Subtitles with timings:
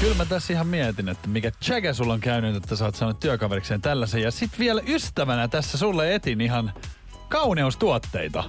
[0.00, 3.20] Kyllä mä tässä ihan mietin, että mikä tsäkä sulla on käynyt, että sä oot saanut
[3.20, 4.22] työkaverikseen tällaisen.
[4.22, 6.72] Ja sit vielä ystävänä tässä sulle etin ihan
[7.28, 8.44] kauneustuotteita.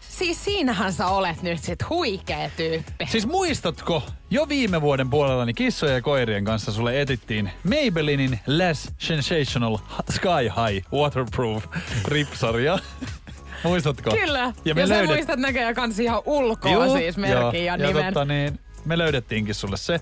[0.00, 3.06] Siis siinähän sä olet nyt sit huikea tyyppi.
[3.06, 8.90] Siis muistatko, jo viime vuoden puolella niin kissojen ja koirien kanssa sulle etittiin Maybellinin Less
[8.98, 9.78] Sensational
[10.10, 11.64] Sky High Waterproof
[12.04, 12.78] ripsaria.
[13.64, 14.10] Muistatko?
[14.10, 14.52] Kyllä.
[14.64, 18.04] Ja, ja sä muistat näköjään kans ihan ulkoa Juu, siis merkin ja, ja nimen.
[18.04, 20.00] Totta, niin, me löydettiinkin sulle se.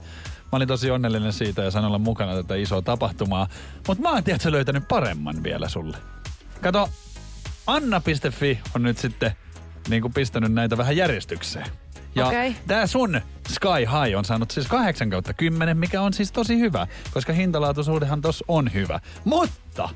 [0.53, 3.49] Mä olin tosi onnellinen siitä ja sain olla mukana tätä isoa tapahtumaa.
[3.89, 5.97] Mutta mä oon tiedätkö löytänyt paremman vielä sulle.
[6.61, 6.91] Kato,
[7.67, 9.33] Anna.fi on nyt sitten
[9.89, 11.67] niin kuin pistänyt näitä vähän järjestykseen.
[12.15, 12.57] Ja Okei.
[12.67, 16.87] tää sun Sky High on saanut siis 8 kautta 10, mikä on siis tosi hyvä,
[17.15, 19.01] koska hintalaatuisuudehan tos on hyvä.
[19.25, 19.89] Mutta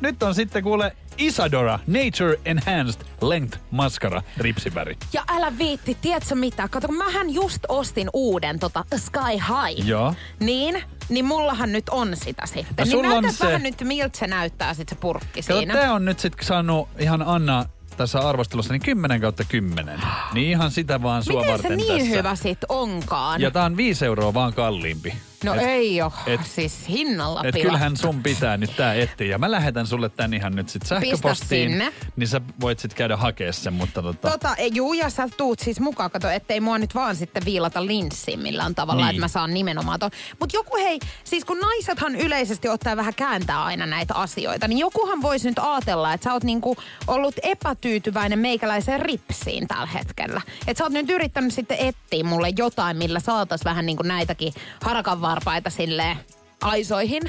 [0.00, 4.96] nyt on sitten kuule Isadora Nature Enhanced Length Mascara ripsiväri.
[5.12, 6.68] Ja älä viitti, tiedätkö mitä?
[6.68, 9.86] Kato, kun mähän just ostin uuden tota Sky High.
[9.88, 10.14] Joo.
[10.40, 12.88] Niin, niin mullahan nyt on sitä sitten.
[12.92, 15.74] No niin on se- vähän nyt, miltä se näyttää sit se purkki Kato, siinä.
[15.74, 17.64] tää on nyt sit saanut ihan Anna
[17.96, 20.00] tässä arvostelussa niin 10 kautta 10.
[20.34, 22.16] Niin ihan sitä vaan sua Miten se varten niin tässä.
[22.16, 23.40] hyvä sit onkaan?
[23.40, 25.14] Ja tää on 5 euroa vaan kalliimpi.
[25.44, 29.26] No Et- ei oo, et- siis hinnalla Et kyllähän sun pitää nyt tää etsiä.
[29.26, 31.70] Ja mä lähetän sulle tän ihan nyt sit sähköpostiin.
[31.70, 31.92] sinne.
[32.16, 34.30] Niin sä voit sit käydä hakea sen, mutta tota...
[34.30, 38.40] Tota, juu, ja sä tuut siis mukaan, kato, ettei mua nyt vaan sitten viilata linssiin
[38.40, 39.10] millään tavalla, Niin.
[39.10, 40.10] että mä saan nimenomaan ton.
[40.40, 45.22] Mut joku hei, siis kun naisethan yleisesti ottaa vähän kääntää aina näitä asioita, niin jokuhan
[45.22, 46.76] voisi nyt ajatella, että sä oot niinku
[47.06, 50.40] ollut epätyytyväinen meikäläiseen ripsiin tällä hetkellä.
[50.66, 55.20] Että sä oot nyt yrittänyt sitten etsiä mulle jotain, millä saatais vähän niinku näitäkin harakan
[55.28, 56.16] varpaita silleen
[56.62, 57.22] aisoihin.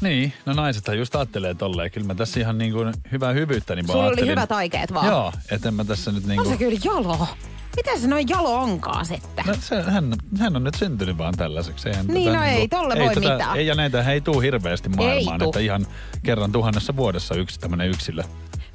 [0.00, 1.90] Niin, no naisethan just ajattelee tolleen.
[1.90, 5.06] Kyllä mä tässä ihan niin kuin hyvää hyvyyttäni vaan Sulla oli hyvät aikeet vaan.
[5.06, 6.58] Joo, et en mä tässä nyt niin On se kuin...
[6.58, 7.26] kyllä jalo.
[7.76, 9.44] Miten se noin jalo onkaan sitten?
[9.46, 11.88] No, se, hän, hän on nyt syntynyt vaan tällaiseksi.
[11.88, 13.56] Eihän Niin, tätä no ei niinku- tolle voi mitään.
[13.56, 15.48] Ei, ja näitä ei tuu hirveästi maailmaan, tuu.
[15.48, 15.86] että ihan
[16.22, 18.22] kerran tuhannessa vuodessa yksi tämmönen yksilö.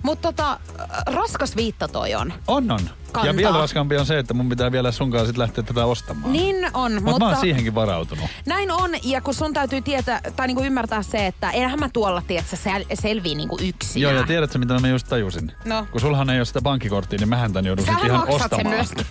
[0.03, 2.33] Mutta tota, äh, raskas viitta toi on.
[2.47, 2.79] On, on.
[3.11, 3.31] Kantaa.
[3.31, 6.33] Ja vielä raskaampi on se, että mun pitää vielä sunkaan sit lähteä tätä ostamaan.
[6.33, 8.25] Niin on, Mut mutta mä oon siihenkin varautunut.
[8.45, 8.91] näin on.
[9.03, 12.85] Ja kun sun täytyy tietää, tai niinku ymmärtää se, että enhän mä tuolla, tiedätkö, sel-
[13.01, 14.01] selviä niinku yksin.
[14.01, 15.51] Joo, ja tiedätkö mitä mä just tajusin?
[15.65, 15.87] No.
[15.91, 18.67] Kun sulhan ei ole sitä pankkikorttia, niin mähän tän joudun sit Sähän ihan maksat sen
[18.67, 18.75] ostamaan.
[18.75, 19.05] myöskin.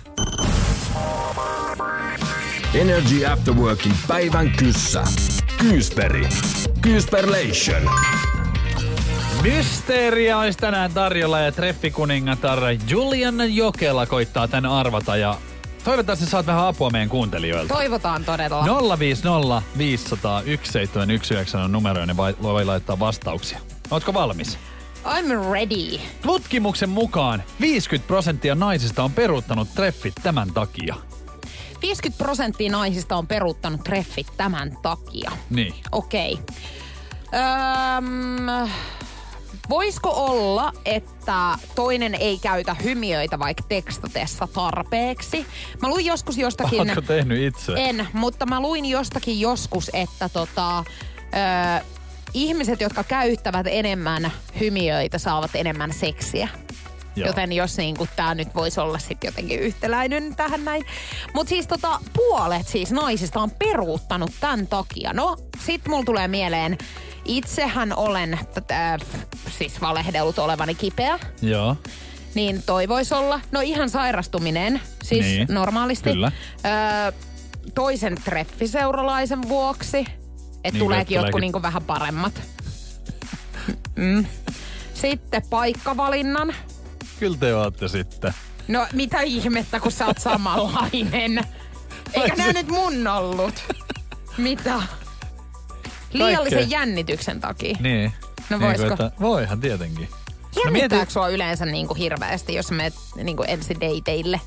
[2.74, 5.04] Energy After Workin päivän kyssä.
[5.58, 6.28] Kyysperi.
[6.80, 7.82] Kyysperlation.
[9.42, 12.58] Mysteeria olisi tänään tarjolla ja treffikuningatar
[12.88, 15.38] Juliana Jokela koittaa tän arvata ja
[15.84, 17.74] toivottavasti saat vähän apua meidän kuuntelijoilta.
[17.74, 18.64] Toivotaan todella.
[18.98, 23.58] 050 500 1719 on numero, niin vai- voi laittaa vastauksia.
[23.90, 24.58] Ootko valmis?
[25.04, 25.98] I'm ready.
[26.22, 30.94] Tutkimuksen mukaan 50 prosenttia naisista on peruuttanut treffit tämän takia.
[31.82, 35.32] 50 prosenttia naisista on peruuttanut treffit tämän takia.
[35.50, 35.74] Niin.
[35.92, 36.38] Okei.
[37.98, 38.68] Öm,
[39.72, 45.46] voisiko olla, että toinen ei käytä hymiöitä vaikka tekstatessa tarpeeksi?
[45.82, 46.80] Mä luin joskus jostakin...
[46.80, 47.72] Ootko tehnyt itse?
[47.76, 51.84] En, mutta mä luin jostakin joskus, että tota, ö,
[52.34, 56.48] ihmiset, jotka käyttävät enemmän hymiöitä, saavat enemmän seksiä.
[57.16, 57.26] Joo.
[57.26, 60.84] Joten jos niinku tää nyt voisi olla sitten jotenkin yhtäläinen tähän näin.
[61.34, 65.12] Mutta siis tota, puolet siis naisista on peruuttanut tämän takia.
[65.12, 65.36] No,
[65.66, 66.78] sit mulla tulee mieleen,
[67.24, 68.98] itsehän olen tätä,
[69.58, 71.18] siis valehdellut olevani kipeä.
[71.42, 71.76] Joo.
[72.34, 73.40] Niin toi voisi olla.
[73.52, 76.10] No ihan sairastuminen, siis Niin, normaalisti.
[76.10, 76.32] kyllä.
[76.66, 77.12] Öö,
[77.74, 79.98] toisen treffiseuralaisen vuoksi.
[79.98, 82.42] Että Niin, tuleekin jotkut niinku vähän paremmat.
[83.96, 84.26] Mm.
[84.94, 86.54] Sitten paikkavalinnan.
[87.22, 88.34] Kyllä te ootte sitten.
[88.68, 91.40] No mitä ihmettä, kun sä oot samanlainen.
[92.14, 93.54] Eikä nää nyt mun ollut.
[94.38, 94.82] Mitä?
[96.12, 96.78] Liiallisen Kaikkea.
[96.78, 97.76] jännityksen takia.
[97.80, 98.12] Niin.
[98.50, 98.96] No Niin voisiko?
[98.96, 100.08] kuin, että, voihan tietenkin.
[100.64, 104.40] Jännittääkö sua yleensä niinku hirveästi, jos menet niinku ensideiteille?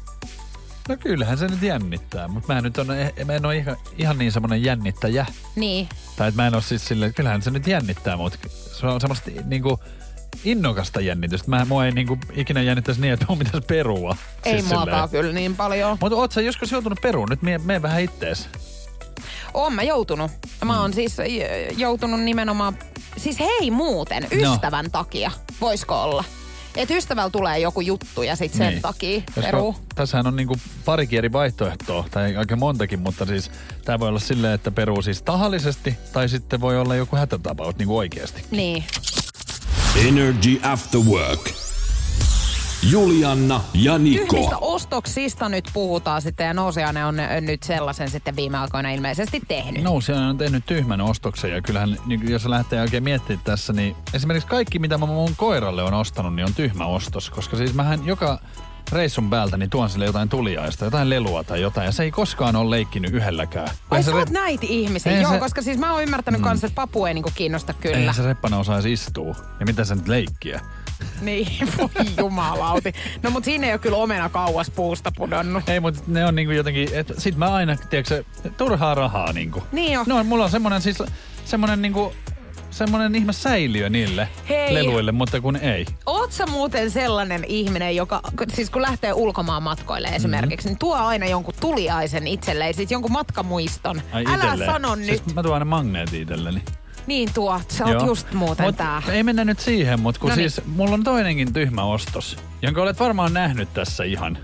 [0.90, 2.88] No kyllähän se nyt jännittää, mutta mä nyt on,
[3.26, 5.26] mä en ole ihan, ihan niin semmonen jännittäjä.
[5.56, 5.90] Niin.
[6.16, 8.38] Tai että mä en ole siis silleen, kyllähän se nyt jännittää, mutta
[8.80, 9.80] se on semmoista niinku
[10.44, 11.50] innokasta jännitystä.
[11.50, 14.16] Mä, mua ei niinku ikinä jännittäisi niin, että mun pitäisi perua.
[14.46, 15.98] Ei muakaan kyllä niin paljon.
[16.02, 17.28] Mutta oot sä joskus joutunut peruun?
[17.30, 18.50] Nyt mene, mene vähän ittees.
[19.54, 20.32] Oon mä joutunut.
[20.66, 22.78] Mä oon siis j- joutunut nimenomaan,
[23.18, 25.32] siis hei muuten, ystävän takia.
[25.62, 26.24] Voisiko olla?
[26.76, 28.82] Että ystävällä tulee joku juttu ja sit sen Niin.
[28.82, 29.76] takia peruu.
[29.96, 30.56] Tässähän on niinku
[30.86, 33.52] parikin eri vaihtoehtoa, tai aika montakin, mutta siis
[33.86, 37.98] tämä voi olla silleen, että peruu siis tahallisesti, tai sitten voi olla joku hätätapaus niinku
[37.98, 38.46] oikeasti.
[38.52, 38.84] Niin.
[39.96, 41.52] Energy After Work.
[42.92, 44.58] Julianna ja Tyhmistä Niko.
[44.62, 49.84] ostoksista nyt puhutaan sitten ja Nousiainen on nyt sellaisen sitten viime aikoina ilmeisesti tehnyt.
[49.84, 54.48] Nousijainen on tehnyt tyhmän ostoksen ja kyllähän niin jos lähtee oikein miettimään tässä, niin esimerkiksi
[54.48, 57.30] kaikki mitä mä mun koiralle on ostanut, niin on tyhmä ostos.
[57.30, 58.40] Koska siis mähän joka
[58.92, 62.56] reissun päältä niin tuon sille jotain tuliaista, jotain lelua tai jotain ja se ei koskaan
[62.56, 63.68] ole leikkinyt yhdelläkään.
[63.92, 66.44] Ai sä oot re- näitä ihmisiä, joo, se- koska siis mä oon ymmärtänyt mm.
[66.44, 67.98] kanssa, että papu ei niinku kiinnosta kyllä.
[67.98, 69.36] Eihän se reppana osaisi istua.
[69.60, 70.62] Ja mitä se nyt leikkiä?
[71.22, 71.48] Niin,
[71.78, 72.94] voi jumalauti.
[73.24, 75.70] No mut siinä ei ole kyllä omena kauas puusta pudonnut.
[75.70, 79.64] Ei, mutta ne on niinku jotenkin, että sit mä aina, tiedätkö se, turhaa rahaa niinku.
[79.72, 80.06] Niin on.
[80.10, 81.04] No, mulla on semmonen siis,
[81.46, 82.14] semmonen niinku,
[82.76, 84.74] semmonen ihme säiliö niille Hei.
[84.74, 85.86] leluille, mutta kun ei.
[86.06, 88.22] Oot sä muuten sellainen ihminen, joka,
[88.54, 94.02] siis kun lähtee ulkomaan matkoille esimerkiksi, niin tuo aina jonkun tuliaisen itselleen, siis jonkun matkamuiston.
[94.12, 94.66] Ai Älä itelle.
[94.66, 95.06] sano nyt.
[95.06, 96.64] Siis mä tuon aina magneetin itselleni.
[97.08, 98.06] Niin tuo, sä oot Joo.
[98.06, 99.02] just muuten Mut tää.
[99.10, 100.52] Ei mennä nyt siihen, mutta kun Noniin.
[100.52, 104.38] siis mulla on toinenkin tyhmä ostos, jonka olet varmaan nähnyt tässä ihan.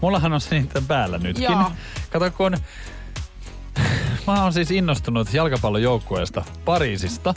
[0.00, 1.44] Mullahan on se niiden päällä nytkin.
[1.44, 1.72] Joo.
[2.10, 2.56] Kato kun
[4.26, 7.34] mä oon siis innostunut jalkapallojoukkueesta Pariisista.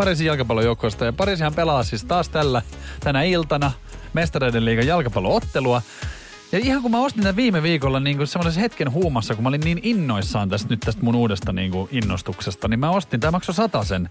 [0.00, 2.62] Pariisin jalkapallojoukkueesta ja Pariisihan pelaa siis taas tällä
[3.00, 3.72] tänä iltana
[4.12, 5.82] mestareiden liigan jalkapalloottelua.
[6.52, 9.60] Ja ihan kun mä ostin tämän viime viikolla niin semmoisessa hetken huumassa, kun mä olin
[9.60, 13.54] niin innoissaan tästä nyt tästä mun uudesta niin kuin innostuksesta, niin mä ostin, tämä maksoi
[13.84, 14.10] sen.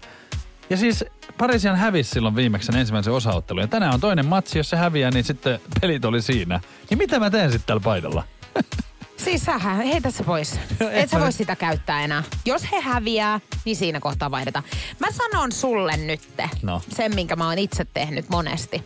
[0.70, 1.04] Ja siis
[1.38, 3.62] Parisian hävisi silloin viimeksi sen ensimmäisen osaottelun.
[3.62, 6.60] Ja tänään on toinen matsi, jos se häviää, niin sitten pelit oli siinä.
[6.90, 8.24] Niin mitä mä teen sitten tällä paidalla?
[9.24, 10.60] Siis sähän, heitä se pois.
[10.92, 12.22] Et sä voi sitä käyttää enää.
[12.44, 14.64] Jos he häviää, niin siinä kohtaa vaihdetaan.
[14.98, 16.82] Mä sanon sulle nytte, No.
[16.96, 18.84] sen minkä mä oon itse tehnyt monesti.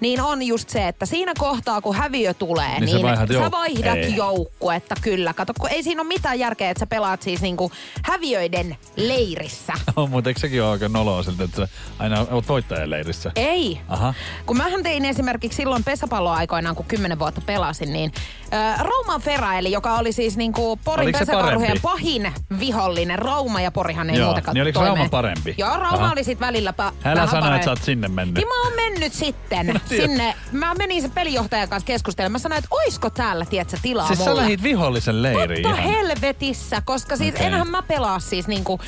[0.00, 3.50] Niin on just se, että siinä kohtaa kun häviö tulee, Niin niin, sä vaihdat sä
[3.50, 5.34] vaihdat joukkuetta kyllä.
[5.34, 7.72] Kato, kun ei siinä ole mitään järkeä, että sä pelaat siis niinku
[8.02, 9.72] häviöiden leirissä.
[9.96, 13.32] On, mutta eikö sekin ole aika noloa siltä, että sä aina oot voittajan leirissä?
[13.36, 13.80] Ei.
[13.88, 14.14] Aha.
[14.46, 18.12] Kun mähän tein esimerkiksi silloin pesäpalloaikoinaan, kun kymmenen vuotta pelasin, niin
[18.54, 23.18] äh, Rauman Feraeli, joka oli siis niinku Porin pesäkarhujen pahin vihollinen.
[23.18, 24.96] Rauma ja Porihan ei Joo, muutenkaan niin oliko toimeen.
[24.96, 25.54] Rauma parempi?
[25.58, 26.12] Joo, Rauma Aha.
[26.12, 27.54] oli sit välillä pa- Älä sano, parempi.
[27.54, 28.34] että sä oot sinne mennyt.
[28.34, 29.88] Niin mä oon mennyt sitten tiedät.
[29.88, 30.34] sinne.
[30.52, 32.32] Mä menin sen pelijohtajan kanssa keskustelemaan.
[32.32, 34.42] Mä sanoin, että oisko täällä, tiedätkö, tilaa Siis sä mulle.
[34.42, 35.92] lähit vihollisen leiriin Totta ihan.
[35.94, 37.46] helvetissä, koska siis Okei.
[37.46, 38.80] enhän mä pelaa siis niinku...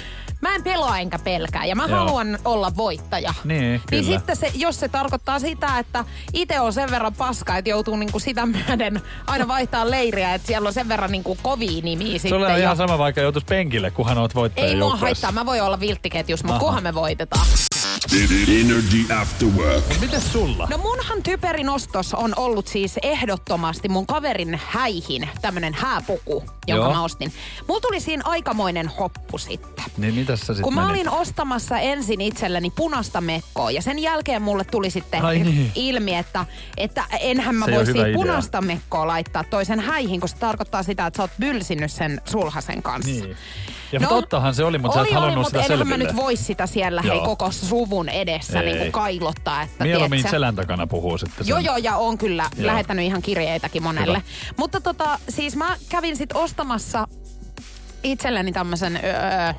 [0.46, 1.98] Mä en pelaa enkä pelkää ja mä Joo.
[1.98, 3.34] haluan olla voittaja.
[3.44, 4.02] Niin, Niin kyllä.
[4.02, 8.18] sitten se, jos se tarkoittaa sitä, että itse on sen verran paska, että joutuu niinku
[8.18, 12.28] sitä myöden aina vaihtaa leiriä, että siellä on sen verran niinku kovia nimiä sitten.
[12.28, 15.46] Sulle on ja- ihan sama, vaikka joutuisi penkille, kunhan oot voittajan Ei mua haittaa, mä
[15.46, 17.46] voin olla vilttiketjus, mutta kunhan me voitetaan.
[18.12, 19.84] Energy After Work.
[20.00, 20.66] Mites sulla?
[20.70, 26.94] No munhan typerin ostos on ollut siis ehdottomasti mun kaverin häihin tämmönen hääpuku, jonka Joo.
[26.94, 27.32] mä ostin.
[27.68, 29.84] Mulla tuli siinä aikamoinen hoppu sitten.
[29.98, 30.96] Niin mitäs sä sit Kun mä menit?
[31.06, 35.72] olin ostamassa ensin itselleni punasta mekkoa ja sen jälkeen mulle tuli sitten Ai niin.
[35.74, 38.14] ilmi, että, että enhän mä Se voi idea.
[38.14, 42.82] punaista mekkoa laittaa toisen häihin, kun se tarkoittaa sitä, että sä oot bylsinyt sen sulhasen
[42.82, 43.10] kanssa.
[43.24, 43.36] Niin.
[43.92, 45.84] Ja no, tottahan se oli, mutta sä oli, et halunnut oli, sitä selville.
[45.84, 47.24] mä nyt voi sitä siellä hei, Joo.
[47.24, 48.66] koko suvun edessä Ei.
[48.66, 49.62] niin kuin kailottaa.
[49.62, 50.30] Että, Mieluummin tiedätkö?
[50.30, 51.46] selän takana puhuu sitten.
[51.46, 51.64] Joo, sen.
[51.64, 52.66] joo, ja on kyllä Joo.
[52.66, 54.18] lähettänyt ihan kirjeitäkin monelle.
[54.18, 54.52] Hyvä.
[54.56, 57.08] Mutta tota, siis mä kävin sit ostamassa
[58.02, 59.52] itselleni tämmöisen öö,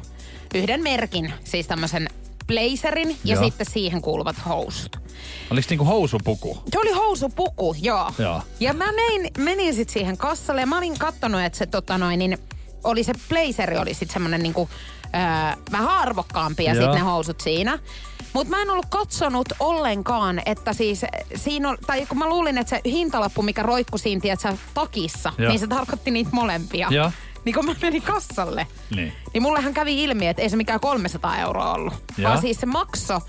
[0.55, 2.09] yhden merkin, siis tämmöisen
[2.47, 3.43] blazerin ja Joo.
[3.43, 4.97] sitten siihen kuuluvat housut.
[5.51, 6.63] Oliko niinku housupuku?
[6.71, 8.11] Se oli housupuku, joo.
[8.19, 8.41] Joo.
[8.59, 12.19] Ja mä menin, menin sitten siihen kassalle ja mä olin kattonut, että se tota noin,
[12.19, 12.37] niin
[12.87, 14.69] oli se blazeri oli sitten semmonen niinku,
[15.15, 15.21] öö,
[15.71, 17.79] vähän arvokkaampi ja sitten ne housut siinä.
[18.33, 21.01] Mutta mä en ollut katsonut ollenkaan, että siis
[21.35, 25.49] siinä on, tai kun mä luulin, että se hintalappu, mikä roikkui siinä, tiedätkö, takissa, Joo.
[25.49, 26.87] niin se tarkoitti niitä molempia.
[26.91, 27.11] Joo.
[27.45, 29.13] Niin kun mä menin kassalle, Niin.
[29.33, 31.93] niin mullehan kävi ilmi, että ei se mikään 300 euroa ollut.
[32.17, 32.29] Joo.
[32.29, 33.19] Vaan siis se makso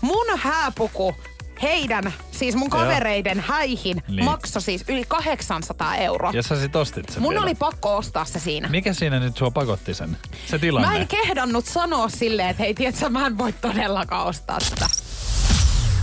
[0.00, 1.14] mun hääpuku
[1.62, 4.24] heidän, siis mun kavereiden häihin, Niin.
[4.24, 6.30] makso siis yli 800 euroa.
[6.34, 7.42] Ja sä sit ostit sen Mun vielä.
[7.44, 8.68] oli pakko ostaa se siinä.
[8.68, 10.16] Mikä siinä nyt sua pakotti sen?
[10.46, 10.88] Se tilanne.
[10.88, 14.86] Mä en kehdannut sanoa silleen, että hei, tiedätkö, mä en voi todellakaan ostaa sitä.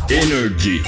[0.09, 0.83] Energy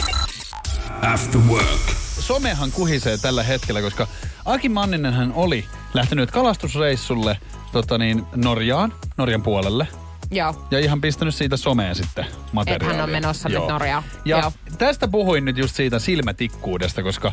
[1.14, 1.82] After Work.
[2.20, 4.08] Somehan kuhisee tällä hetkellä, koska
[4.46, 7.38] Aki Manninenhän oli lähtenyt kalastusreissulle
[7.72, 9.88] tota niin, Norjaan, Norjan puolelle.
[10.32, 10.68] Joo.
[10.72, 12.88] Ja ihan pistänyt siitä someen sitten materiaalia.
[12.88, 14.04] Että hän on menossa nyt Norjaan.
[14.26, 14.52] Ja Joo.
[14.78, 17.32] tästä puhuin nyt just siitä silmätikkuudesta, koska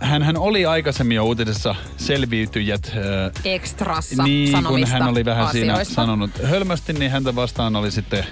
[0.00, 2.92] Hän hän oli aikaisemmin jo uutisessa selviytyjät.
[2.96, 5.94] äh, Ekstrassa niin, kun hän oli vähän siinä asioista.
[5.94, 8.24] sanonut hölmösti, niin häntä vastaan oli sitten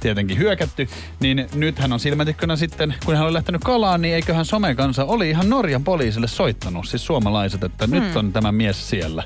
[0.00, 0.88] tietenkin hyökätty.
[1.20, 5.30] Niin nyt hän on silmätikkönä sitten, kun hän oli lähtenyt kalaan, niin eiköhän somekansa oli
[5.30, 7.94] ihan Norjan poliisille soittanut, siis suomalaiset, että hmm.
[7.94, 9.24] nyt on tämä mies siellä.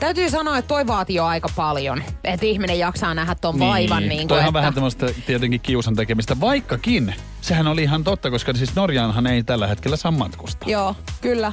[0.00, 4.08] Täytyy sanoa, että toi vaatii jo aika paljon, että ihminen jaksaa nähdä ton vaivan.
[4.08, 4.52] Niin kuin, Toi on että...
[4.52, 9.66] vähän tämmöistä tietenkin kiusan tekemistä, vaikkakin sehän oli ihan totta, koska siis Norjaanhan ei tällä
[9.66, 10.70] hetkellä saa matkustaa.
[10.70, 11.52] Joo, kyllä.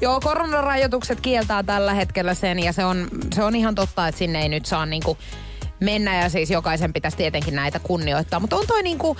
[0.00, 4.42] Joo, koronarajoitukset kieltää tällä hetkellä sen ja se on, se on ihan totta, että sinne
[4.42, 5.18] ei nyt saa niinku
[5.80, 8.40] mennä ja siis jokaisen pitäisi tietenkin näitä kunnioittaa.
[8.40, 9.16] Mutta on toi niinku,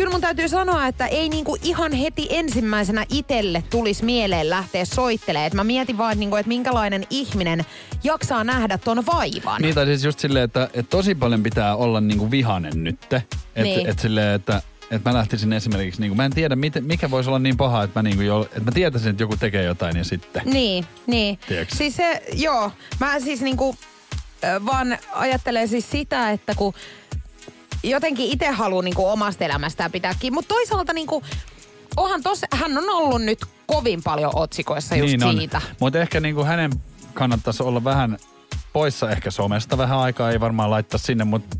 [0.00, 5.46] kyllä mun täytyy sanoa, että ei niinku ihan heti ensimmäisenä itelle tulisi mieleen lähteä soittelemaan.
[5.46, 7.64] Et mä mietin vaan, niinku, että minkälainen ihminen
[8.04, 9.62] jaksaa nähdä ton vaivan.
[9.62, 13.16] Niin, tai siis just silleen, että, että tosi paljon pitää olla niinku vihanen nytte.
[13.16, 13.86] Että Niin.
[13.86, 17.38] et silleen, että että mä lähtisin esimerkiksi, niin mä en tiedä, miten, mikä voisi olla
[17.38, 20.42] niin paha, että mä, niinku jo, että mä tietäisin, että joku tekee jotain ja sitten.
[20.44, 21.38] Niin, niin.
[21.48, 21.76] Tiedätkö?
[21.76, 22.72] Siis se, joo.
[23.00, 23.76] Mä siis niinku
[24.44, 26.74] ö, vaan ajattelen siis sitä, että kun
[27.82, 31.22] jotenkin itse haluan niinku omasta elämästään pitääkin, mutta toisaalta niinku,
[31.96, 35.36] onhan tos, hän on ollut nyt kovin paljon otsikoissa just niin on.
[35.36, 35.60] siitä.
[35.80, 36.70] Mutta ehkä niinku hänen
[37.14, 38.18] kannattaisi olla vähän
[38.72, 41.56] poissa ehkä somesta vähän aikaa, ei varmaan laittaa sinne, mutta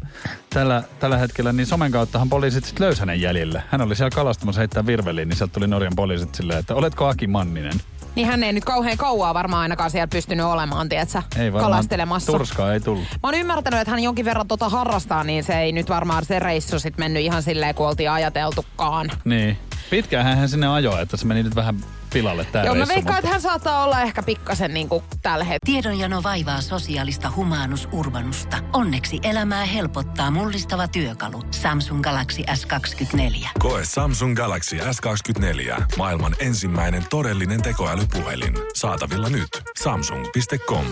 [0.51, 3.63] tällä, tällä hetkellä niin somen kauttahan poliisit sitten löysi hänen jäljille.
[3.69, 7.27] Hän oli siellä kalastamassa heittää virveliin, niin sieltä tuli Norjan poliisit silleen, että oletko Aki
[7.27, 7.81] Manninen?
[8.15, 12.33] Niin hän ei nyt kauhean kauaa varmaan ainakaan siellä pystynyt olemaan, tiedätkö, Ei varmaan, kalastelemassa.
[12.33, 13.05] Turskaa ei tullut.
[13.13, 16.39] Mä oon ymmärtänyt, että hän jonkin verran tota harrastaa, niin se ei nyt varmaan se
[16.39, 19.11] reissu sit mennyt ihan silleen, kun oltiin ajateltukaan.
[19.25, 19.59] Niin.
[19.91, 21.77] Pitkään hän sinne ajoi, että se meni nyt vähän
[22.13, 25.45] pilalle tää Joo, mä reissu, veikkaan, mutta- että hän saattaa olla ehkä pikkasen niinku tällä
[25.45, 25.83] hetkellä.
[25.83, 28.57] Tiedonjano vaivaa sosiaalista humanus urbanusta.
[28.73, 31.43] Onneksi elämää helpottaa mullistava työkalu.
[31.51, 33.49] Samsung Galaxy S24.
[33.59, 35.83] Koe Samsung Galaxy S24.
[35.97, 38.55] Maailman ensimmäinen todellinen tekoälypuhelin.
[38.75, 39.49] Saatavilla nyt.
[39.83, 40.85] Samsung.com.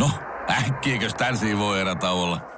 [0.00, 0.10] No,
[0.50, 1.78] äkkiäkös tän voi?
[2.00, 2.57] Tule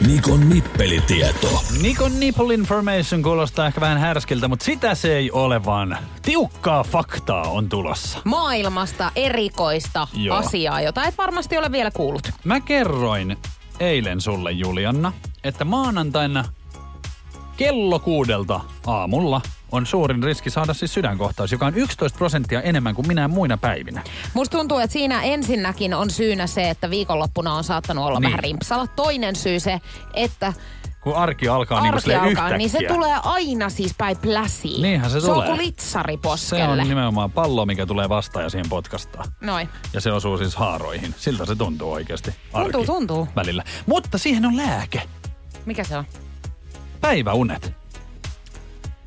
[0.06, 1.62] Nikon nippelitieto.
[1.82, 7.42] Nikon nipple information kuulostaa ehkä vähän härskiltä, mutta sitä se ei ole, vaan tiukkaa faktaa
[7.42, 8.18] on tulossa.
[8.24, 10.36] Maailmasta erikoista Joo.
[10.36, 12.30] asiaa, jota et varmasti ole vielä kuullut.
[12.44, 13.36] Mä kerroin
[13.80, 15.12] eilen sulle, Julianna,
[15.44, 16.44] että maanantaina
[17.56, 19.40] kello kuudelta aamulla
[19.72, 24.02] on suurin riski saada siis sydänkohtaus, joka on 11 prosenttia enemmän kuin minä muina päivinä.
[24.34, 28.28] Musta tuntuu, että siinä ensinnäkin on syynä se, että viikonloppuna on saattanut olla Niin.
[28.30, 28.86] vähän rimpsalla.
[28.86, 29.80] Toinen syy se,
[30.14, 30.52] että
[31.00, 32.58] Kun arki alkaa niin kuin arki silleen alkaa, yhtäkkiä.
[32.58, 34.82] niin se tulee aina siis päin pläsiin.
[34.82, 35.48] Niinhän se Se on tulee.
[35.48, 36.82] kuin litsari Se poskelle.
[36.82, 39.24] on nimenomaan pallo, mikä tulee vastaan ja siihen potkastaa.
[39.40, 39.68] Noin.
[39.92, 41.14] Ja se osuu siis haaroihin.
[41.18, 42.34] Siltä se tuntuu oikeasti.
[42.52, 43.28] Arki Tuntuu, tuntuu.
[43.36, 43.64] Välillä.
[43.86, 45.02] Mutta siihen on lääke.
[45.66, 46.04] Mikä se on?
[47.00, 47.72] Päiväunet.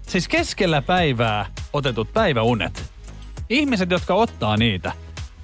[0.08, 2.84] Siis keskellä päivää otetut päiväunet.
[3.50, 4.92] Ihmiset, jotka ottaa niitä,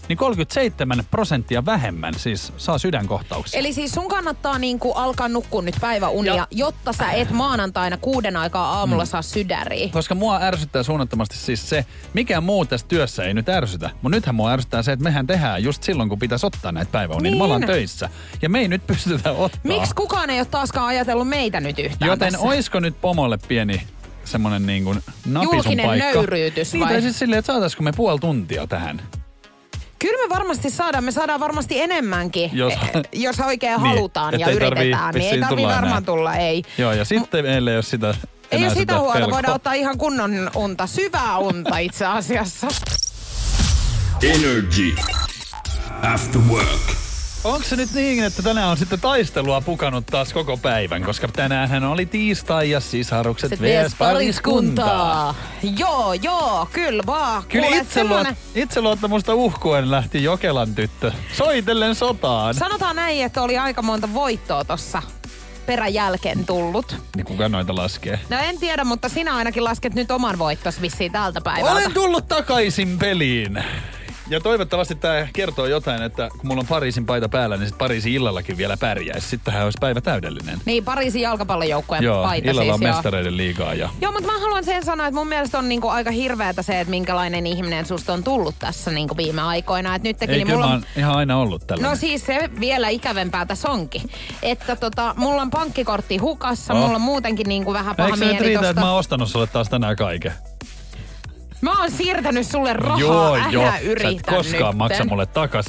[0.09, 3.59] niin 37 prosenttia vähemmän siis saa sydänkohtauksia.
[3.59, 8.37] Eli siis sun kannattaa niinku alkaa nukkua nyt päiväunia, Ja- jotta sä et maanantaina kuuden
[8.37, 9.07] aikaa aamulla mm.
[9.07, 9.89] saa sydäriä.
[9.91, 13.89] Koska mua ärsyttää suunnattomasti siis se, mikä muu tässä työssä ei nyt ärsytä.
[14.01, 17.31] Mutta nythän mua ärsyttää se, että mehän tehdään just silloin, kun pitäisi ottaa näitä päiväunia.
[17.31, 17.37] Niin.
[17.37, 17.67] Me ollaan Niin.
[17.67, 18.09] töissä.
[18.41, 19.59] Ja me ei nyt pystytä ottaa.
[19.63, 22.47] Miksi kukaan ei ole taaskaan ajatellut meitä nyt yhtään Joten tässä?
[22.47, 23.81] oisko nyt pomolle pieni
[24.33, 26.05] semmonen niin kuin napisun Julkinen paikka?
[26.13, 26.91] nöyryytys niin, vai?
[26.91, 29.01] tai siis silleen, että saataisiko me puoli tuntia tähän.
[29.99, 34.49] Kyllä me varmasti saadaan, me saadaan varmasti enemmänkin, Jos- jos, jos oikein Niin, halutaan ja
[34.49, 35.13] yritetään.
[35.13, 36.01] Niin ei tulla varmaan enää.
[36.01, 36.63] tulla, ei.
[36.77, 38.15] Joo, ja sitten meillä ei ole sitä
[38.51, 39.33] Ei ole sitä huolta, pelkoa.
[39.33, 42.67] voidaan ottaa ihan kunnon unta, syvää unta itse asiassa.
[44.23, 44.95] Energy.
[46.13, 47.02] After work.
[47.43, 51.03] Onko se nyt niin, että tänään on sitten taistelua pukannut taas koko päivän?
[51.03, 53.95] Koska tänään oli tiistai ja sisarukset Se vs.
[53.97, 55.35] pariskuntaa.
[55.77, 57.43] Joo, joo, kyllä vaan.
[57.49, 62.53] Kyllä itseluot, itseluottamusta uhkuen lähti Jokelan tyttö soitellen sotaan.
[62.53, 65.01] Sanotaan näin, että oli aika monta voittoa tossa
[65.65, 66.95] peräjälkeen tullut.
[67.15, 68.19] Niin kuka noita laskee?
[68.29, 71.71] No en tiedä, mutta sinä ainakin lasket nyt oman voittos vissiin tältä päivältä.
[71.71, 73.63] Olen tullut takaisin peliin.
[74.29, 78.13] Ja toivottavasti tämä kertoo jotain, että kun mulla on Pariisin paita päällä, niin sit Pariisin
[78.13, 79.27] illallakin vielä pärjäisi.
[79.27, 80.59] Sittenhän olisi päivä täydellinen.
[80.65, 82.81] Niin, Pariisin jalkapallojoukkueen Joo, paita illalla siis.
[82.81, 82.93] on joo.
[82.95, 86.11] mestareiden liigaa ja Joo, mutta mä haluan sen sanoa, että mun mielestä on niinku aika
[86.11, 89.95] hirveätä se, että minkälainen ihminen susta on tullut tässä niinku viime aikoina.
[89.95, 90.85] Et nytkin, ei niin kyllä mulla on...
[90.97, 91.89] ihan aina ollut tällainen.
[91.91, 94.09] No siis se vielä ikävempää tässä onkin.
[94.41, 96.79] Että tota, mulla on pankkikortti hukassa, Oh.
[96.79, 98.69] mulla on muutenkin niinku vähän paha Eikö nyt mieli riitä, tosta.
[98.69, 100.33] että mä oon ostanut sulle taas tänään kaiken?
[101.63, 103.71] Mä oon siirtänyt sulle rahaa, joo, älä joo.
[103.71, 104.77] Sä yritä et koskaan nytten.
[104.77, 105.65] maksa mulle takas.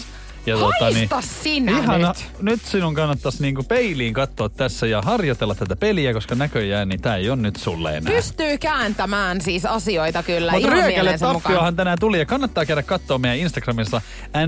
[0.47, 2.43] Ja tota Haista sinä ihana, nyt.
[2.43, 7.17] nyt sinun kannattaisi niinku peiliin katsoa tässä ja harjoitella tätä peliä, koska näköjään niin tää
[7.17, 8.13] ei ole nyt sulle enää.
[8.13, 13.19] Pystyy kääntämään siis asioita kyllä Mutta ihan ryökälle tappiohan tänään tuli ja kannattaa käydä katsoa
[13.19, 14.01] meidän Instagramissa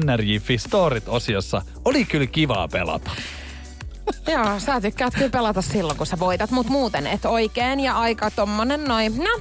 [0.05, 1.63] NRJ Storit-osiossa.
[1.85, 3.11] Oli kyllä kivaa pelata.
[4.29, 8.31] Joo, sä tykkäät kyllä pelata silloin, kun sä voitat, mut muuten et oikein ja aika
[8.31, 9.17] tommonen noin.
[9.17, 9.41] No,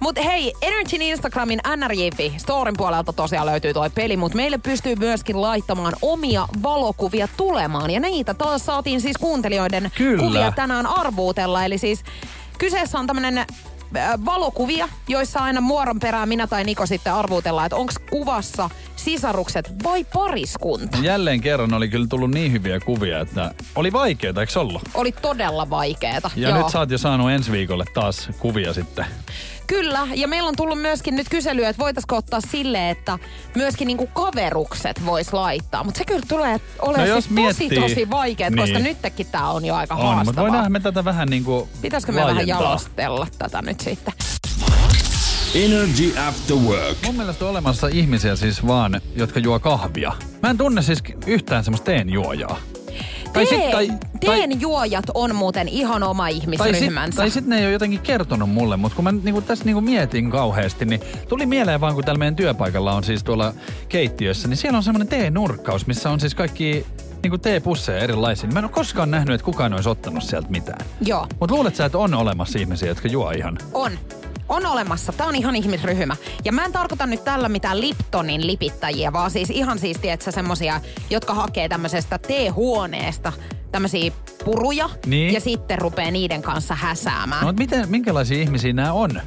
[0.00, 5.40] mut hei, Energyn Instagramin NRJFi Storin puolelta tosiaan löytyy toi peli, mut meille pystyy myöskin
[5.40, 7.90] laittamaan omia valokuvia tulemaan.
[7.90, 10.22] Ja niitä taas saatiin siis kuuntelijoiden Kyllä.
[10.22, 11.64] kuvia tänään arvuutella.
[11.64, 12.04] Eli siis
[12.58, 13.46] kyseessä on tämmönen
[14.24, 20.04] valokuvia, joissa aina muoron perään minä tai Niko sitten arvuutellaan, että onko kuvassa sisarukset vai
[20.04, 20.98] pariskunta.
[21.02, 24.82] Jälleen kerran oli kyllä tullut niin hyviä kuvia, että oli vaikeaa, eikö ollut?
[24.94, 26.30] Oli todella vaikeeta.
[26.36, 29.06] Ja nyt sä oot jo saanut ensi viikolle taas kuvia sitten.
[29.66, 33.18] Kyllä, ja meillä on tullut myöskin nyt kyselyä, että voitaisiko ottaa sille, että
[33.54, 35.84] myöskin niinku kaverukset vois laittaa.
[35.84, 38.60] Mutta se kyllä tulee olemaan No tosi miettii, tosi vaikeet, niin.
[38.62, 40.50] koska nytkin tää on jo aika On, mutta haastavaa.
[40.50, 44.14] voidaan me tätä vähän niinku Pitäisikö me vähän jalostella tätä nyt sitten?
[45.54, 46.98] Energy After Work.
[47.04, 50.12] Mun mielestä on olemassa ihmisiä siis vaan, jotka juo kahvia.
[50.42, 52.58] Mä en tunne siis yhtään semmoista teenjuojaa.
[53.36, 57.16] Tai Teen, sit- tai- teen juojat on muuten ihan oma Tai ihmisryhmänsä.
[57.16, 60.30] tai sit ne ei ole jotenkin kertonut mulle, mutta kun mä niinku tässä niinku mietin
[60.30, 63.52] kauheasti, niin tuli mieleen vaan, kun täällä meidän työpaikalla on siis tuolla
[63.88, 66.86] keittiössä, niin siellä on semmoinen teenurkkaus, missä on siis kaikki
[67.22, 68.50] niinku teepusseja erilaisia.
[68.50, 70.86] Mä en ole koskaan nähnyt, että kukaan olisi ottanut sieltä mitään.
[71.00, 73.58] Joo, Mutta luulet sä, että on olemassa ihmisiä, jotka juo ihan?
[73.72, 73.92] on.
[74.48, 75.12] On olemassa.
[75.12, 76.16] Tämä on ihan ihmisryhmä.
[76.44, 80.80] Ja mä en tarkoita nyt tällä mitään Liptonin lipittäjiä, vaan siis ihan siis, tiedätkö, semmosia,
[81.10, 83.32] jotka hakee tämmöisestä teehuoneesta
[83.72, 84.10] tämmöisiä
[84.44, 85.34] puruja Niin.
[85.34, 87.46] ja sitten rupeaa niiden kanssa häsäämään.
[87.46, 89.20] No, miten, minkälaisia ihmisiä nämä on?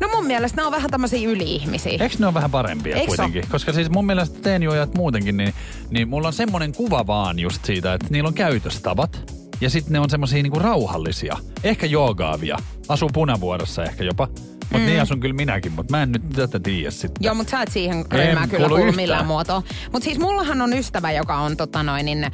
[0.00, 1.98] No mun mielestä nämä on vähän tämmöisiä yli-ihmisiä.
[2.00, 3.44] Eikö ne ole vähän parempia Eiks kuitenkin?
[3.50, 5.54] Koska siis mun mielestä teenjuojat muutenkin, niin,
[5.90, 9.32] niin mulla on semmoinen kuva vaan just siitä, että niillä on käytöstavat.
[9.60, 11.36] Ja sitten ne on semmosia niinku rauhallisia.
[11.64, 12.56] Ehkä joogaavia.
[12.88, 14.28] Asuu punavuorossa ehkä jopa.
[14.72, 14.86] Mutta mm.
[14.86, 17.24] niin asun kyllä minäkin, mutta mä en nyt tätä tiedä sitten.
[17.24, 19.62] Joo, mutta sä et siihen ryhmään kyllä kuulu kuulu millään muotoa.
[19.92, 22.26] Mutta siis mullahan on ystävä, joka on tota noin, niin,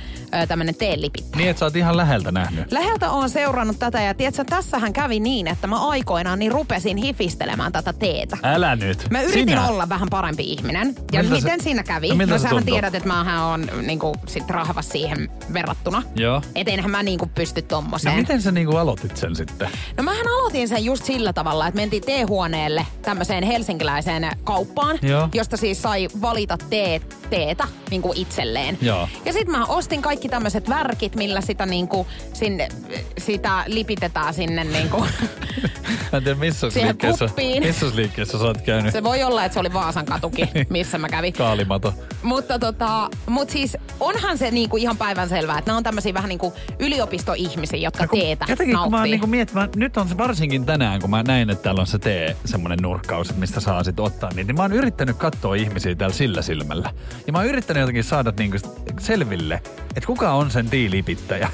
[0.49, 1.37] tämmöinen teelipittäjä.
[1.37, 2.73] Niin, että sä oot ihan läheltä nähnyt.
[2.73, 7.73] Läheltä on seurannut tätä ja tiedätkö, tässähän kävi niin, että mä aikoinaan niin rupesin hifistelemään
[7.73, 8.37] tätä teetä.
[8.43, 9.07] Älä nyt.
[9.11, 9.67] Mä yritin Sinä.
[9.69, 10.95] olla vähän parempi ihminen.
[11.13, 12.09] Ja Miltä se- miten siinä kävi?
[12.09, 16.03] No miltä no se sähän tiedät, että mähän on niinku, sit rahvas siihen verrattuna.
[16.17, 16.43] Joo.
[16.55, 18.17] Et enhän mä niinku pysty No tommoseen.
[18.17, 19.69] miten sä niinku aloitit sen sitten?
[19.97, 25.29] No mähän aloitin sen just sillä tavalla, että mentiin teehuoneelle tämmöiseen helsinkiläiseen kauppaan, Joo.
[25.35, 28.79] josta siis sai valita teet, teetä niin kuin itselleen.
[28.81, 29.09] Joo.
[29.25, 32.69] Ja sitten mä ostin kaikki tämmöiset värkit, millä sitä, niin kuin, sinne,
[33.19, 35.05] sitä lipitetään sinne niin kuin,
[36.13, 37.29] Mä en tiedä, missä liikkeessä,
[37.61, 38.93] missä liikkeessä sä oot käynyt.
[38.93, 41.33] Se voi olla, että se oli Vaasan katuki, missä mä kävin.
[41.33, 41.95] Kaalimato.
[42.23, 46.53] Mutta tota, mut siis onhan se niinku ihan päivänselvää, että nämä on tämmöisiä vähän niinku
[46.79, 49.11] yliopistoihmisiä, jotka kun, teetä jotenkin kun mä oon nauttii.
[49.11, 52.18] niinku miettimään, nyt on se varsinkin tänään, kun mä näin, että täällä on se tee,
[52.45, 56.15] semmonen nurkkaus, että mistä saa sit ottaa niitä, niin mä oon yrittänyt katsoa ihmisiä täällä
[56.15, 56.91] sillä silmällä.
[57.27, 58.59] Ja mä oon yrittänyt jotenkin saada niinku
[59.01, 59.55] selville,
[59.97, 61.51] että kuka on sen diilipittäjä.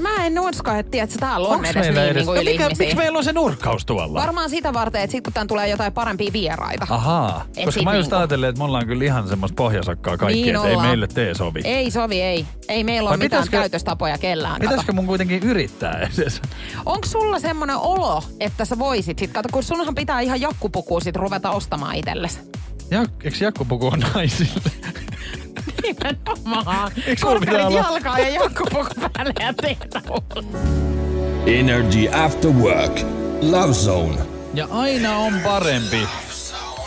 [0.00, 2.14] Mä en usko, että tiedät, täällä on Onks edes niin edes?
[2.14, 4.20] niinku no mikä, miksi meillä on se nurkkaus tuolla?
[4.20, 6.86] Varmaan sitä varten, että sit kun tän tulee jotain parempia vieraita.
[6.90, 10.42] Ahaa, Et koska mä just niinku- ajattelin, että me ollaan kyllä ihan semmoista pohjasakkaa kaikki,
[10.42, 11.60] Niin että ei meille tee sovi.
[11.64, 12.46] Ei sovi, ei.
[12.68, 14.60] Ei meillä Vai ole mitään pitäisikö- käytöstapoja kellään.
[14.60, 16.42] Pitäisikö mun kuitenkin yrittää edes?
[16.86, 21.16] Onko sulla semmoinen olo, että sä voisit sit, kato, kun sunhan pitää ihan jakkupukua sit
[21.16, 22.38] ruveta ostamaan itsellesi.
[22.90, 24.60] Ja, eikö jakkupuku on naisille?
[25.86, 26.92] Nimenomaan.
[27.06, 30.02] Eikö sulla pitää Korkkarit olla- jalkaa ja jakkupuku päälle ja teetä
[31.46, 33.00] Energy After Work.
[33.42, 34.18] Love Zone.
[34.54, 36.08] Ja aina on parempi.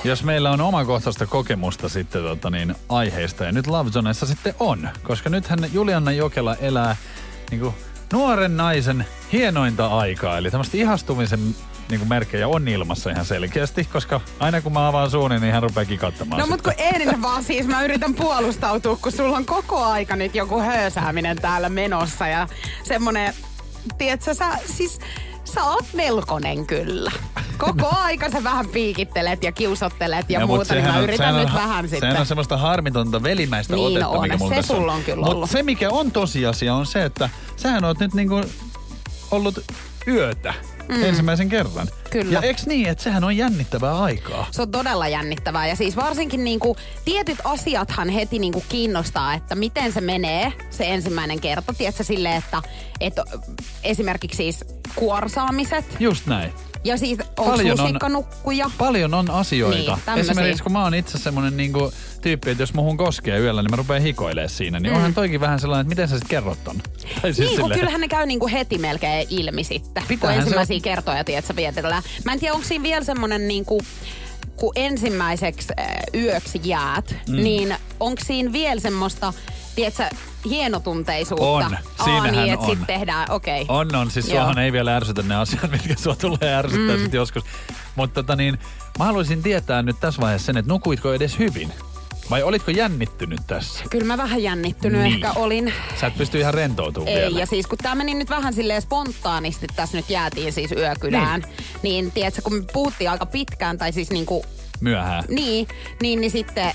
[0.04, 5.30] jos meillä on omakohtaista kokemusta sitten tota niin, aiheesta, ja nyt Lovezonessa sitten on, koska
[5.30, 6.96] nythän Julianna Jokela elää
[7.52, 7.74] niin kuin,
[8.14, 11.56] nuoren naisen hienointa aikaa, eli tämmöistä ihastumisen
[11.90, 15.64] niin kuin merkkejä on ilmassa ihan selkeästi, koska aina kun mä avaan suuni, niin hän
[15.64, 19.84] rupeaa kikattamaan No mut kun en vaan siis, mä yritän puolustautua, kun sulla on koko
[19.84, 22.48] aika nyt joku höösääminen täällä menossa ja
[22.84, 23.34] semmonen,
[23.98, 25.00] tiedätkö, sä siis,
[25.44, 27.12] sä oot melkoinen kyllä.
[27.58, 31.54] Koko aika sä vähän piikittelet ja kiusottelet ja, ja muuta, niin mä yritän nyt on,
[31.54, 32.10] vähän sitten.
[32.10, 35.34] Sehän on semmoista harmitonta velimäistä Niin otetta, on, mikä se tässä sulla on kyllä Mut
[35.34, 35.50] ollut.
[35.50, 38.42] se, mikä on tosiasia, on se, että sähän oot nyt niinku
[39.32, 39.60] ollut
[40.08, 40.54] yötä
[40.88, 41.04] mm.
[41.04, 41.88] ensimmäisen kerran.
[42.14, 42.34] Kyllä.
[42.34, 44.48] Ja eks niin, että sehän on jännittävää aikaa.
[44.52, 49.92] Se on todella jännittävää ja siis varsinkin niinku, tietyt asiathan heti niinku kiinnostaa, että miten
[49.94, 51.74] se menee se ensimmäinen kerta.
[51.78, 52.62] Tiedätkö silleen, että,
[53.00, 53.24] että
[53.84, 56.54] esimerkiksi siis kuorsaamiset Just näin.
[56.84, 58.70] ja siis onko Paljon on- lusikkanukkuja.
[58.78, 59.78] Paljon on asioita.
[59.96, 60.32] Niin, tämmösiä.
[60.32, 63.76] Esimerkiksi kun mä oon itse semmonen niinku tyyppi, että jos muhun koskee yöllä, niin mä
[63.76, 64.80] rupean hikoilee siinä.
[64.80, 64.96] Niin mm.
[64.96, 66.82] onhan toikin vähän sellainen, että miten sä sit kerrot ton?
[67.22, 70.44] Tai siis Niin, kun silleen- kyllähän ne käy niinku heti melkein ilmi sitten, Pitäähän kun
[70.44, 71.54] se ensimmäisiä kertoja, tiedätkö,
[72.26, 73.82] Mä en tiedä, onko siinä vielä semmonen niinku,
[74.56, 77.36] kun ensimmäiseksi äh, yöksi jäät, mm.
[77.36, 79.34] niin onko siinä vielä semmoista,
[79.76, 80.10] tiedätkö,
[80.46, 81.46] hienotunteisuutta?
[81.46, 82.78] On, Aa, siinähän niin, että on.
[82.78, 83.62] sit tehdään, okei.
[83.62, 83.76] Okay.
[83.78, 84.12] On, on.
[84.12, 84.38] Siis Joo.
[84.38, 87.02] suohan ei vielä ärsytä ne asiat, mitkä sua tulee ärsyttää mm.
[87.02, 87.44] sitten joskus.
[87.96, 88.60] Mutta tota niin,
[89.00, 91.74] mä haluaisin tietää nyt tässä vaiheessa sen, että nukuitko edes hyvin?
[92.30, 93.84] Vai olitko jännittynyt tässä?
[93.90, 95.14] Kyllä mä vähän jännittynyt Niin.
[95.14, 95.74] ehkä olin.
[96.00, 97.40] Sä et pysty ihan rentoutumaan Ei, vielä.
[97.40, 101.54] ja siis kun tämä meni nyt vähän silleen spontaanisti, tässä nyt jäätiin siis yökylään, niin,
[101.84, 104.46] niin tiedätkö, kun me puhuttiin aika pitkään, tai siis niinku
[104.80, 105.24] Myöhään.
[105.30, 105.68] Niin,
[106.02, 106.74] niin, niin sitten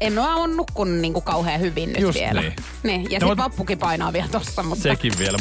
[0.00, 2.40] en mä ole nukkunut niin kuin kauhean hyvin nyt Just vielä.
[2.40, 2.54] niin.
[2.82, 3.10] niin.
[3.10, 4.82] Ja No, no, sit vappukin painaa vielä tossa, mutta...
[4.82, 5.38] Sekin vielä.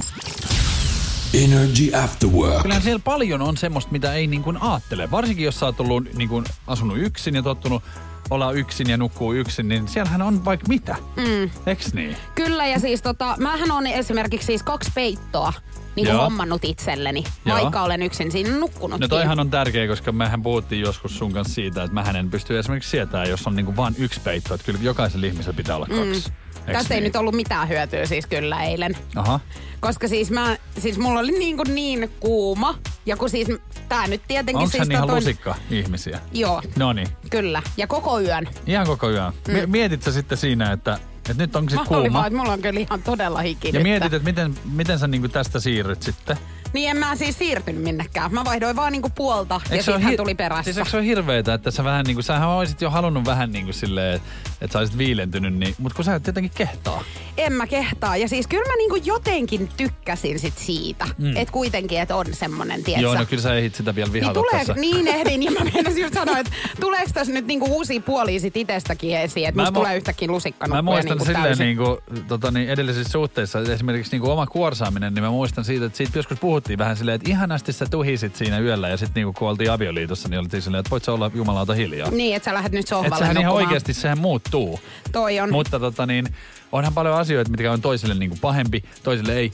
[1.33, 2.61] Energy After Work.
[2.61, 5.11] Kyllähän siellä paljon on semmoista, mitä ei niin kuin aattele.
[5.11, 7.83] Varsinkin jos sä oot ollut niin kuin asunut yksin ja tottunut
[8.29, 10.95] olla yksin ja nukkuu yksin, niin siellähän on vaikka mitä.
[11.15, 11.49] Mm.
[11.65, 12.17] Eks niin?
[12.35, 15.53] Kyllä, ja siis tota, mähän on esimerkiksi siis kaksi peittoa
[15.95, 16.23] niin Joo.
[16.23, 17.57] hommannut itselleni, Joo.
[17.57, 18.99] vaikka olen yksin siinä nukkunut.
[18.99, 22.59] No toihan on tärkeä, koska mehän puhuttiin joskus sun kanssa siitä, että mä en pysty
[22.59, 24.53] esimerkiksi sietämään, jos on niin kuin vain yksi peitto.
[24.53, 26.31] Että kyllä jokaisella ihmisellä pitää olla kaksi.
[26.67, 26.77] Eks.
[26.77, 27.07] Tästä ei niin?
[27.07, 28.97] nyt ollut mitään hyötyä siis kyllä eilen.
[29.15, 29.39] Aha.
[29.79, 32.79] Koska siis mä, siis mulla oli niin, kuin niin kuuma.
[33.05, 33.47] Ja kun siis
[33.89, 36.19] tää nyt tietenkin Onko siis ihan toi- lusikka ihmisiä?
[36.33, 37.07] Joo, No niin.
[37.29, 37.61] kyllä.
[37.77, 38.47] Ja koko yön.
[38.67, 39.33] Ihan koko yön.
[39.47, 39.69] Mm.
[39.71, 40.99] Mietit sä sitten siinä, että,
[41.29, 42.19] että nyt onko Mä sit olin kuuma?
[42.19, 45.59] vaan, mulla on kyllä ihan todella hiki Ja mietit, että miten, miten sä niinku tästä
[45.59, 46.37] siirryt sitten?
[46.73, 48.33] Niin en mä siis siirtynyt minnekään.
[48.33, 50.63] Mä vaihdoin vaan niinku puolta ja se sitten hän hir- tuli perässä.
[50.63, 53.73] Siis eikö se ole hirveetä, että sä vähän niinku, sähän olisit jo halunnut vähän niinku
[53.73, 54.21] silleen,
[54.61, 57.03] että sä olisit viilentynyt, niin, mutta kun sä et jotenkin kehtaa.
[57.37, 58.17] En mä kehtaa.
[58.17, 61.05] Ja siis kyllä mä niinku jotenkin tykkäsin sit siitä.
[61.17, 61.37] Mm.
[61.37, 63.01] Että kuitenkin, että on semmonen, tietsä.
[63.01, 64.73] Joo, no kyllä sä ehdit sitä vielä niin, vihata tulee, tässä.
[64.73, 68.57] niin ehdin, ja mä meinasin just sanoa, että tuleeko tässä nyt niinku uusia puolia sit
[68.57, 71.65] itestäkin esiin, että musta mu- tulee yhtäkkiä lusikkanukkuja Mä muistan niinku silleen täysin.
[71.65, 76.19] niinku, tota, niin edellisissä suhteissa, esimerkiksi niinku oma kuorsaaminen, niin mä muistan siitä, että siitä
[76.19, 79.71] joskus puhuttiin vähän silleen, että ihanasti sä tuhisit siinä yöllä ja sitten niinku, kun oltiin
[79.71, 82.11] avioliitossa, niin oltiin silleen, että voit sä olla jumalauta hiljaa.
[82.11, 84.79] Niin, että sä lähdet nyt Että sohvalle sehän ihan oikeasti, sehän muuttuu.
[85.11, 85.51] Toi on.
[85.51, 86.27] Mutta tota niin,
[86.71, 89.51] onhan paljon asioita, mitkä on toiselle niin kuin pahempi, toiselle ei.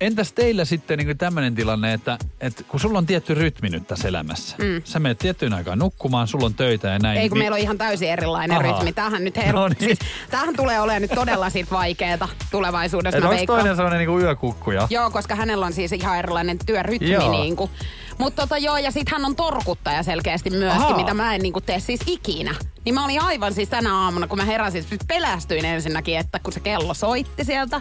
[0.00, 4.08] Entäs teillä sitten niin tämmöinen tilanne, että, että kun sulla on tietty rytmi nyt tässä
[4.08, 4.56] elämässä.
[4.58, 4.82] Mm.
[4.84, 7.18] Sä menet tiettyyn aikaan nukkumaan, sulla on töitä ja näin.
[7.18, 8.72] Ei, kun niin, meillä on ihan täysin erilainen Ahaa.
[8.72, 8.92] rytmi.
[8.92, 9.54] Tämähän nyt her...
[9.54, 9.78] No niin.
[9.78, 9.98] siis,
[10.30, 14.86] tämähän tulee olemaan nyt todella sit vaikeeta tulevaisuudessa, onko toinen sellainen niin kuin yökukkuja?
[14.90, 17.10] Joo, koska hänellä on siis ihan erilainen työrytmi.
[17.10, 17.30] Joo.
[17.30, 17.70] Niinku.
[18.18, 20.96] Mutta tota joo, ja sit hän on torkuttaja selkeästi myöskin, Ahaa.
[20.96, 22.54] mitä mä en niinku tee siis ikinä.
[22.84, 26.52] Niin mä olin aivan siis tänä aamuna, kun mä heräsin, siis pelästyin ensinnäkin, että kun
[26.52, 27.80] se kello soitti sieltä,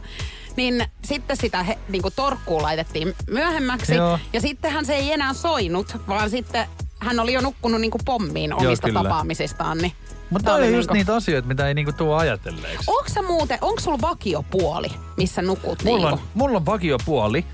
[0.56, 3.96] niin sitten sitä he, niinku torkkuun laitettiin myöhemmäksi.
[3.96, 4.20] Joo.
[4.34, 6.68] Ja sittenhän se ei enää soinut, vaan sitten
[7.00, 9.04] hän oli jo nukkunut niinku pommiin omista kyllä.
[9.04, 9.78] tapaamisistaan.
[9.78, 9.94] Niin
[10.30, 12.84] Mutta oli on just niinku- niitä asioita, mitä ei niinku tuo ajatelleeksi.
[12.88, 16.28] Onko sä muuten, onko sulla vakiopuoli, missä nukut Mulla on, niinku?
[16.34, 17.46] mulla on vakiopuoli,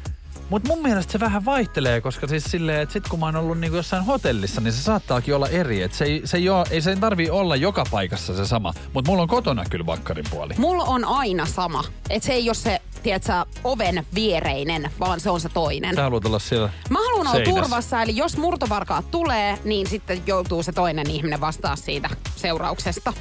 [0.49, 3.59] mutta mun mielestä se vähän vaihtelee, koska siis silleen, että sit kun mä oon ollut
[3.59, 5.81] niinku jossain hotellissa, niin se saattaakin olla eri.
[5.81, 9.11] Et se ei, se ei, oo, ei sen tarvii olla joka paikassa se sama, mutta
[9.11, 10.53] mulla on kotona kyllä vakkarin puoli.
[10.57, 11.83] Mulla on aina sama.
[12.09, 13.33] Että se ei ole se, tiedätkö,
[13.63, 15.95] oven viereinen, vaan se on se toinen.
[15.95, 17.61] Sä haluat olla siellä Mä haluan olla seinässä.
[17.61, 23.13] turvassa, eli jos murtovarkaat tulee, niin sitten joutuu se toinen ihminen vastaa siitä seurauksesta.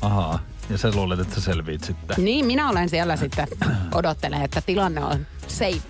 [0.00, 0.38] Ahaa,
[0.70, 2.24] ja sä luulet, että sä selviit sitten.
[2.24, 3.48] Niin, minä olen siellä sitten
[3.94, 5.80] odottelen, että tilanne on safe.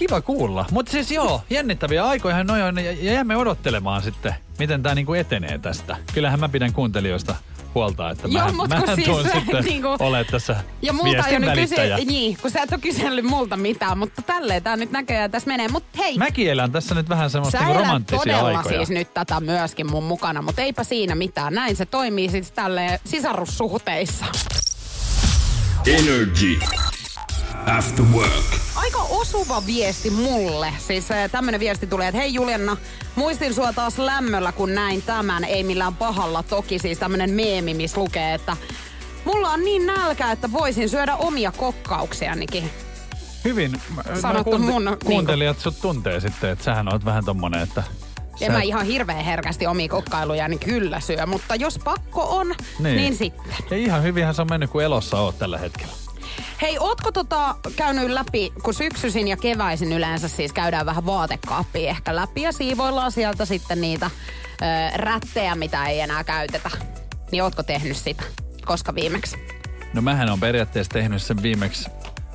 [0.00, 0.64] Kiva kuulla.
[0.70, 5.14] Mutta siis joo, jännittäviä aikoja noin on, ja ja jäämme odottelemaan sitten, miten tämä niinku
[5.14, 5.96] etenee tästä.
[6.14, 7.34] Kyllähän mä pidän kuuntelijoista
[7.74, 10.92] huolta, että Joo, mä, mut mä kun siis tuon se, sitten niinku- olet tässä Ja
[10.92, 14.76] multa ei ole kysy, niin, kun sä et ole kysellyt multa mitään, mutta tälleen tää
[14.76, 15.68] nyt näköjään tässä menee.
[15.68, 18.76] Mutta hei, Mäkin elän tässä nyt vähän semmoista sä niinku romanttisia todella aikoja.
[18.76, 21.54] siis nyt tätä myöskin mun mukana, mutta eipä siinä mitään.
[21.54, 24.24] Näin se toimii siis tälleen sisarussuhteissa.
[25.86, 26.58] Energy.
[27.66, 28.59] After work.
[28.90, 30.72] Aika osuva viesti mulle.
[30.78, 32.76] Siis tämmönen viesti tulee, että hei Julianna,
[33.16, 35.44] muistin sua taas lämmöllä, kun näin tämän.
[35.44, 38.56] Ei millään pahalla toki, siis tämmönen meemi, missä lukee, että
[39.24, 42.70] Mulla on niin nälkä, että voisin syödä omia kokkauksianikin.
[43.44, 43.80] Hyvin.
[44.20, 47.82] Sanottu mun, niinku- Kuuntelijat sut tuntee sitten, että sähän oot vähän tommonen, että...
[48.40, 51.26] En sä- mä ihan hirveän herkästi omia kokkailuja, niin kyllä syö.
[51.26, 53.52] Mutta jos pakko on, niin, niin sitten.
[53.70, 55.92] Ja ihan hyvinhän se on mennyt, kun elossa oot tällä hetkellä.
[56.62, 62.16] Hei, ootko tota käynyt läpi, kun syksyisin ja keväisin yleensä siis käydään vähän vaatekaappia ehkä
[62.16, 66.70] läpi ja siivoillaan sieltä sitten niitä ö, rättejä, mitä ei enää käytetä.
[67.32, 68.22] Niin ootko tehnyt sitä?
[68.66, 69.36] Koska viimeksi,
[69.94, 71.90] No mähän on periaatteessa tehnyt sen viimeksi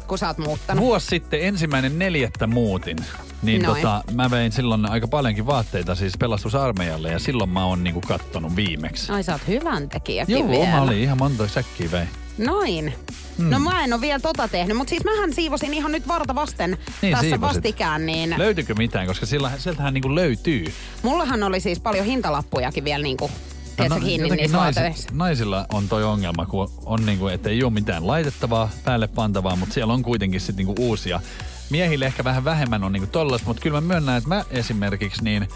[0.08, 0.84] kun sä oot muuttanut?
[0.84, 2.98] vuosi sitten ensimmäinen neljättä muutin.
[3.42, 3.82] Niin Noin.
[3.82, 8.56] tota, mä vein silloin aika paljonkin vaatteita siis pelastusarmeijalle ja silloin mä oon niinku kattonut
[8.56, 9.12] viimeksi.
[9.12, 10.70] Ai sä oot hyvän tekijäkin Joo, vielä.
[10.70, 12.10] mä olin ihan monta säkkiä vein.
[12.38, 12.94] Noin.
[13.38, 13.50] Hmm.
[13.50, 16.78] No mä en ole vielä tota tehnyt, mutta siis mähän siivosin ihan nyt varta vasten
[17.02, 17.42] Niin, tässä siivosit.
[17.42, 20.66] vastikään, niin Löytyykö mitään, koska sillä, sieltähän niinku löytyy.
[21.04, 23.32] mullahan oli siis paljon hintalappujakin vielä niinku,
[23.78, 25.10] tiedätkö, kiinni No, jotenkin niissä nais, vaateissa.
[25.14, 29.74] naisilla on toi ongelma, kun on niinku, että ei ole mitään laitettavaa, päälle pantavaa, mutta
[29.74, 31.22] siellä on kuitenkin sit niinku uusia.
[31.70, 35.48] Miehille ehkä vähän vähemmän on niinku tollas, mutta kyllä mä myönnän, että mä esimerkiksi niin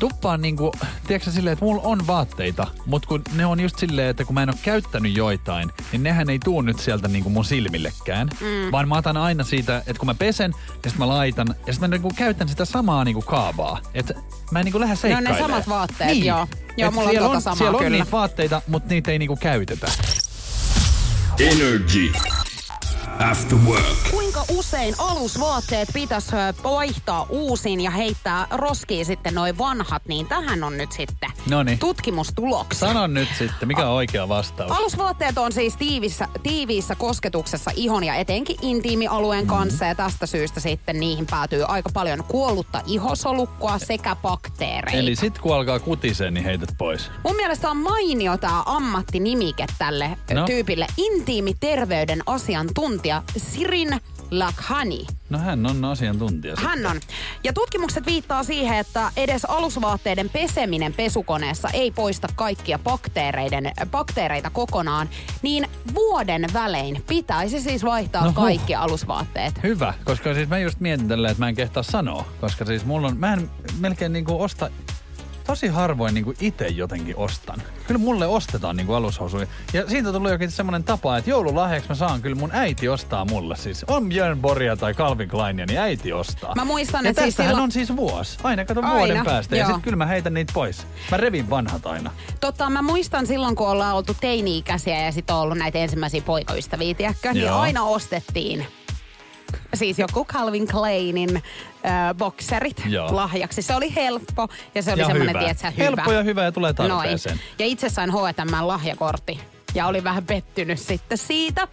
[0.00, 0.72] tuppaan niinku,
[1.06, 4.42] tiedätkö silleen, että mulla on vaatteita, mutta kun ne on just silleen, että kun mä
[4.42, 8.30] en ole käyttänyt joitain, niin nehän ei tuu nyt sieltä niinku mun silmillekään.
[8.40, 8.72] Mm.
[8.72, 11.90] Vaan mä otan aina siitä, että kun mä pesen, ja sitten mä laitan, ja sitten
[11.90, 13.80] mä niinku käytän sitä samaa niinku kaavaa.
[13.94, 14.14] Että
[14.50, 15.40] mä en niinku lähde Ne on seikkailemaan.
[15.40, 16.24] ne samat vaatteet, niin.
[16.26, 16.46] joo.
[16.76, 17.96] Joo, Et mulla on siellä tota samaa Siellä on kyllä.
[17.98, 19.88] niitä vaatteita, mutta niitä ei niinku käytetä.
[21.38, 22.12] Energy.
[23.20, 23.84] After work.
[24.10, 26.32] Kuinka usein alusvaatteet pitäisi
[26.64, 31.78] vaihtaa uusiin ja heittää roskiin sitten noin vanhat, niin tähän on nyt sitten Noniin.
[31.78, 32.88] tutkimustuloksia.
[32.88, 34.70] Sano nyt sitten, mikä on oikea vastaus?
[34.72, 39.50] Alusvaatteet on siis tiivissä, tiiviissä kosketuksessa ihon ja etenkin intiimialueen Mhm.
[39.50, 44.98] kanssa ja tästä syystä sitten niihin päätyy aika paljon kuollutta ihosolukkoa sekä bakteereita.
[44.98, 47.10] Eli sit kun alkaa kutisee, niin heität pois.
[47.24, 50.40] Mun mielestä on mainio tämä ammattinimike tälle No.
[50.40, 50.46] no.
[50.46, 50.86] tyypille.
[50.96, 55.06] Intiimiterveyden asiantuntija Sirin Lakhani.
[55.30, 56.56] No hän on asiantuntija.
[56.56, 56.70] sitten.
[56.70, 57.00] Hän on.
[57.44, 65.08] Ja tutkimukset viittaa siihen, että edes alusvaatteiden peseminen pesukoneessa ei poista kaikkia bakteereiden, bakteereita kokonaan,
[65.42, 68.42] niin vuoden välein pitäisi siis vaihtaa No no huh.
[68.42, 69.62] kaikki alusvaatteet.
[69.62, 72.24] Hyvä, koska siis mä just mietin tälleen, että mä en kehtaa sanoa.
[72.40, 74.70] Koska siis mulla on, mä en melkein niinku osta,
[75.50, 77.62] tosi harvoin niinku itse jotenkin ostan.
[77.86, 79.46] Kyllä mulle ostetaan niinku alushousuja.
[79.72, 83.56] Ja siitä tuli jokin semmoinen tapa, että joululahjaksi mä saan kyllä mun äiti ostaa mulle.
[83.56, 86.54] Siis on Björn Borgia tai Calvin Kleinia, niin äiti ostaa.
[86.54, 88.38] Mä muistan, ja että siis silloin- on siis vuosi.
[88.42, 89.56] Aina kato Aina, vuoden päästä.
[89.56, 89.74] Ja joo.
[89.74, 90.86] sit kyllä mä heitän niitä pois.
[91.10, 92.10] Mä revin vanhat aina.
[92.40, 96.94] Totta, mä muistan silloin, kun ollaan oltu teini-ikäisiä ja sitten on ollut näitä ensimmäisiä poikaystäviä,
[96.94, 97.32] tiedätkö?
[97.32, 98.66] Niin aina ostettiin
[99.74, 101.42] siis joku Calvin Kleinin äh,
[102.14, 103.16] bokserit Joo.
[103.16, 103.62] lahjaksi.
[103.62, 105.38] Se oli helppo ja se oli Ja semmoinen, hyvä.
[105.38, 105.84] tiedätkö, hyvä.
[105.84, 107.36] Helppo ja hyvä ja tulee tarpeeseen.
[107.36, 107.48] Noin.
[107.58, 109.40] Ja itse sain H&M lahjakortti.
[109.74, 111.68] Ja oli vähän pettynyt sitten siitä.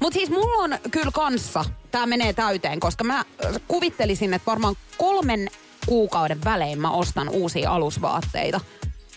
[0.00, 3.24] Mutta siis mulla on kyllä kanssa, tämä menee täyteen, koska mä
[3.68, 5.48] kuvittelisin, että varmaan kolmen
[5.86, 8.60] kuukauden välein mä ostan uusia alusvaatteita.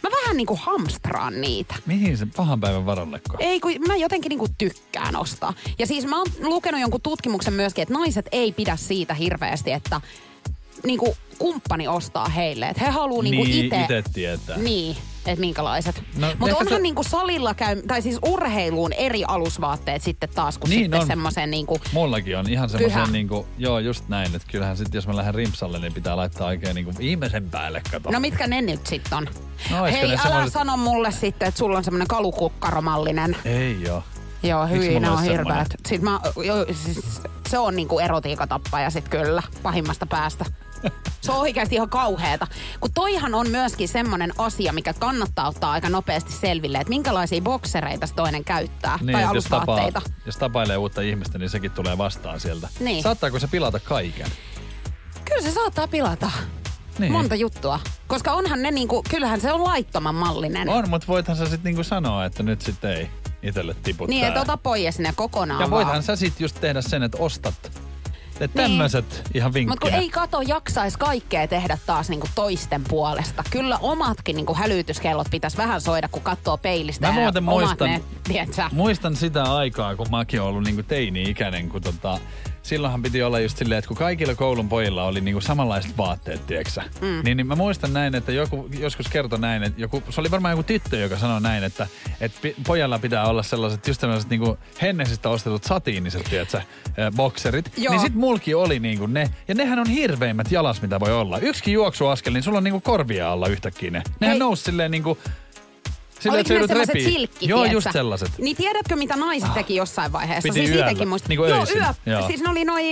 [0.09, 1.75] Mä vähän niinku hamstraan niitä.
[1.85, 3.37] Mihin se pahan päivän varalleko?
[3.39, 5.53] Ei, kun mä jotenkin niinku tykkään ostaa.
[5.79, 10.01] Ja siis mä oon lukenut jonkun tutkimuksen myöskin, että naiset ei pidä siitä hirveästi, että
[10.83, 12.69] niinku kumppani ostaa heille.
[12.69, 13.83] Että he haluaa niinku Niin, itse...
[13.83, 14.57] ite tietää.
[14.57, 14.97] Niin,
[15.31, 16.03] että minkälaiset.
[16.17, 20.69] No, Mutta onhan se- niinku salilla käy, tai siis urheiluun eri alusvaatteet sitten taas, kuin
[20.69, 21.79] Niin sitten semmoisen niinku...
[21.93, 25.79] Mullakin on ihan semmoisen niinku, joo just näin, että kyllähän sit jos mä lähden rimpsalle,
[25.79, 28.11] niin pitää laittaa oikein niinku viimeisen päälle, kato.
[28.11, 29.27] No mitkä ne nyt sitten on?
[29.71, 33.37] No, Hei, älä semmoiset- sano mulle sitten, että sulla on semmoinen kalukukkaromallinen.
[33.45, 34.03] Ei joo.
[34.43, 35.67] Joo, hyvin on hirveät.
[35.87, 40.45] Sit mä, jo, siis, se on niinku erotiikatappaja sit kyllä, pahimmasta päästä.
[41.21, 42.47] Se on oikeasti ihan kauheeta.
[42.79, 48.07] Kun toihan on myöskin semmoinen asia, mikä kannattaa ottaa aika nopeasti selville, että minkälaisia boksereita
[48.07, 48.99] se toinen käyttää.
[49.01, 49.89] Niin, tai jos, tapaa,
[50.25, 52.69] jos tapailee uutta ihmistä, niin sekin tulee vastaan sieltä.
[52.79, 53.03] Niin.
[53.03, 54.27] Saattaako se pilata kaiken?
[55.25, 56.31] Kyllä se saattaa pilata.
[56.99, 57.11] Niin.
[57.11, 57.79] Monta juttua.
[58.07, 60.69] Koska onhan ne niinku, kyllähän se on laittoman mallinen.
[60.69, 63.09] On, mutta voithan sä sitten niinku sanoa, että nyt sitten ei
[63.43, 64.09] itelle tiputtaa.
[64.09, 66.03] Niin, että ota pois ne kokonaan ja voithan vaan.
[66.03, 67.71] sä sitten just tehdä sen, että ostat
[68.41, 69.97] Että tämmöiset ihan Mutta kun vinkkinä.
[69.97, 73.43] ei kato jaksais kaikkea tehdä taas niinku toisten puolesta.
[73.49, 77.07] Kyllä omatkin niinku hälytyskellot pitäisi vähän soida, kun katsoo peilistä.
[77.07, 78.01] Mä muuten muistan- Ne?
[78.71, 82.19] Muistan sitä aikaa, kun mäkin olen ollut niinku teini-ikäinen, kun tota,
[82.67, 86.83] silloinhan piti olla just silleen, että kun kaikilla koulun pojilla oli niinku samanlaiset vaatteet, tieksä.
[87.01, 87.21] Mm.
[87.23, 90.51] Niin, niin mä muistan näin, että joku joskus kertoi näin, että joku, se oli varmaan
[90.51, 91.87] joku tyttö, joka sanoi näin, että,
[92.21, 96.65] että pojalla pitää olla sellaiset just sellaiset niinku Hennesistä ostetut satiiniset, tiedätkö, äh,
[97.15, 97.71] bokserit.
[97.77, 97.93] Joo.
[97.93, 101.39] Niin sit mulki oli niinku ne, ja nehän on hirveimmät jalas, mitä voi olla.
[101.39, 104.01] Yksikin juoksuaskel, niin sulla on niinku korvia alla yhtäkkiä ne.
[104.19, 104.39] Nehän Hei.
[104.39, 105.17] nousi silleen niinku,
[106.19, 107.11] silleen, Oliko ne sellaiset repii.
[107.13, 107.77] silkki, Joo, tiedätkö?
[107.77, 108.31] just sellaiset.
[108.37, 110.47] Niin tiedätkö, mitä naiset teki jossain vaiheessa?
[110.49, 111.29] Piti siis yöllä, siitäkin muistan.
[111.29, 111.77] niinku Joo, öisin.
[111.77, 111.85] yö.
[112.05, 112.27] Joo.
[112.27, 112.83] Siis ne oli noi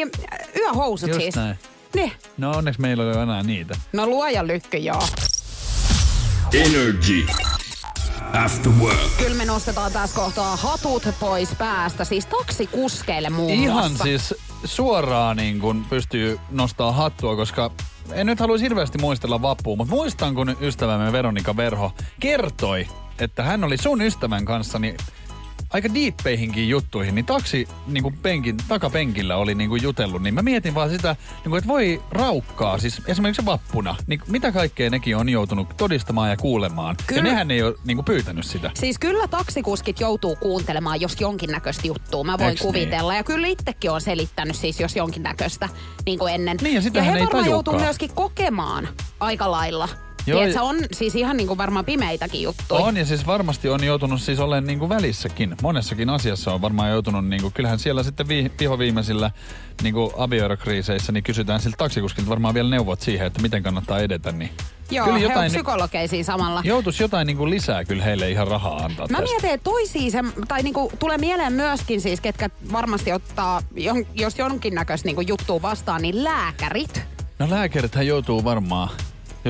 [0.55, 1.35] yöhousut Just siis.
[1.35, 1.59] näin.
[1.95, 2.11] Ne.
[2.37, 3.75] No onneksi meillä ei ole enää niitä.
[3.93, 5.03] No luoja lykky, joo.
[6.53, 7.25] Energy.
[8.45, 8.97] After work.
[9.17, 14.03] Kyllä me nostetaan tässä kohtaa hatut pois päästä, siis taksikuskeille muun Ihan muassa.
[14.03, 14.33] siis
[14.65, 17.71] suoraan niin kun pystyy nostaa hattua, koska
[18.11, 22.87] en nyt haluaisi hirveästi muistella vappua, mutta muistan kun ystävämme Veronika Verho kertoi,
[23.19, 24.97] että hän oli sun ystävän kanssa niin
[25.69, 30.41] aika diippeihinkin juttuihin, niin taksi niin kuin penkin, takapenkillä oli niin kuin jutellut, niin mä
[30.41, 35.17] mietin vaan sitä, niin kuin, että voi raukkaa, siis esimerkiksi vappuna, niin mitä kaikkea nekin
[35.17, 36.95] on joutunut todistamaan ja kuulemaan.
[37.07, 37.19] Kyllä.
[37.19, 38.71] Ja nehän ei ole niin kuin pyytänyt sitä.
[38.73, 43.15] Siis kyllä taksikuskit joutuu kuuntelemaan jos jonkinnäköistä juttua, mä voin Eiks kuvitella.
[43.15, 45.69] Ja kyllä itsekin on selittänyt siis jos jonkinnäköistä
[46.05, 46.57] niin kuin ennen.
[46.61, 48.87] Niin, ja ja he ei varmaan joutuu myöskin kokemaan
[49.19, 49.89] aika lailla.
[50.27, 52.81] Joo, Tiedätkö, on siis ihan niin kuin varmaan pimeitäkin juttuja.
[52.81, 55.55] On ja siis varmasti on joutunut siis olemaan niin kuin välissäkin.
[55.61, 59.31] Monessakin asiassa on varmaan joutunut, niin kuin, kyllähän siellä sitten vi, vihoviimeisillä
[59.83, 64.31] niin kuin avioerokriiseissä, niin kysytään siltä taksikuskilta varmaan vielä neuvot siihen, että miten kannattaa edetä.
[64.31, 64.49] Niin
[64.91, 66.61] Joo, kyllä he on jotain, psykologeisia samalla.
[66.63, 69.31] joutuisi jotain niin kuin lisää kyllä heille ihan rahaa antaa Mä tästä.
[69.33, 73.61] mietin, että toisia se, tai niinku, tulee mieleen myöskin siis, ketkä varmasti ottaa,
[74.15, 77.01] jos jonkinnäköistä niinku juttua vastaan, niin lääkärit.
[77.39, 78.89] No lääkärithän joutuu varmaan.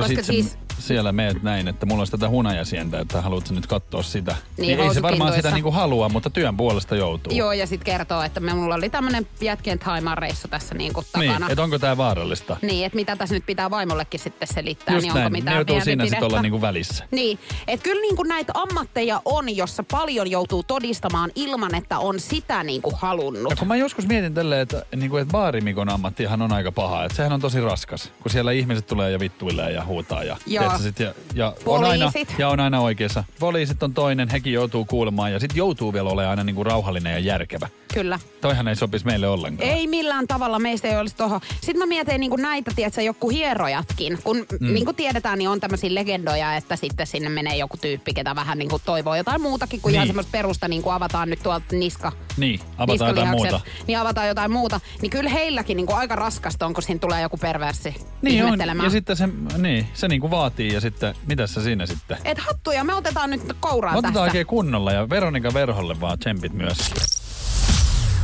[0.00, 4.36] Koska siis- siellä meet näin, että mulla olisi tätä hunajasientä, että haluatko nyt katsoa sitä.
[4.58, 7.32] Niin, ei se varmaan sitä niin kuin halua, mutta työn puolesta joutuu.
[7.32, 11.30] Joo, ja sitten kertoo, että me, mulla oli tämmönen jätkien Thaimaan reissu tässä niinku niin,
[11.30, 11.48] takana.
[11.50, 12.56] että onko tämä vaarallista?
[12.62, 15.56] Niin, että mitä tässä nyt pitää vaimollekin sitten selittää, Just niin onko näin, ne mitään
[15.56, 17.04] joutuu siinä sitten olla niin kuin välissä.
[17.10, 22.20] Niin, että kyllä niin kuin näitä ammatteja on, jossa paljon joutuu todistamaan ilman, että on
[22.20, 23.50] sitä niin kuin halunnut.
[23.50, 27.04] Ja kun mä joskus mietin tälleen, että, niin kuin, että baarimikon ammattihan on aika paha.
[27.04, 30.24] Että sehän on tosi raskas, kun siellä ihmiset tulee ja vittuilee ja huutaa.
[30.24, 30.64] Ja, Joo.
[30.68, 33.24] Tiedätkö, sit, ja, ja, on aina, ja on aina oikeassa.
[33.38, 37.12] Poliisit on toinen, hekin joutuu kuulemaan ja sitten joutuu vielä olemaan aina niin kuin rauhallinen
[37.12, 37.68] ja järkevä.
[37.94, 38.18] Kyllä.
[38.40, 39.70] Toihan ei sopisi meille ollenkaan.
[39.70, 41.40] Ei millään tavalla meistä ei olisi toho.
[41.52, 44.18] Sitten mä mietin niin kuin näitä, tiedätkö, joku hierojatkin.
[44.24, 44.74] Kun mm.
[44.74, 48.58] niin kuin tiedetään, niin on tämmöisiä legendoja, että sitten sinne menee joku tyyppi, ketä vähän
[48.58, 49.96] niin kuin toivoo jotain muutakin kuin niin.
[49.96, 52.12] ihan semmoista perusta, niin kuin avataan nyt tuolta niska.
[52.36, 53.60] Niin, avataan jotain muuta.
[53.86, 54.80] Niin avataan jotain muuta.
[55.02, 58.58] Niin kyllä heilläkin niin kuin aika raskasta on, kun siinä tulee joku perverssi Niin on,
[58.82, 62.18] ja sitten se, niin, se niin kuin vaatii ja sitten, mitä se siinä sitten?
[62.24, 64.22] Et hattuja me otetaan nyt kouraan Otetaan tässä.
[64.22, 66.78] oikein kunnolla ja Veronika Verholle vaan tsempit myös.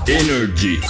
[0.08, 0.80] Energy.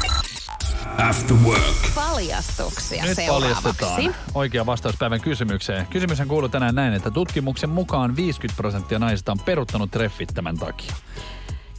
[0.98, 1.94] After work.
[1.94, 3.62] Paljastuksia Nyt seuraavaksi.
[3.62, 5.87] paljastetaan oikea vastaus päivän kysymykseen.
[5.87, 10.92] Kysymyshän kuuluu tänään näin, että tutkimuksen mukaan 50 prosenttia naisista on peruttanut treffit tämän takia.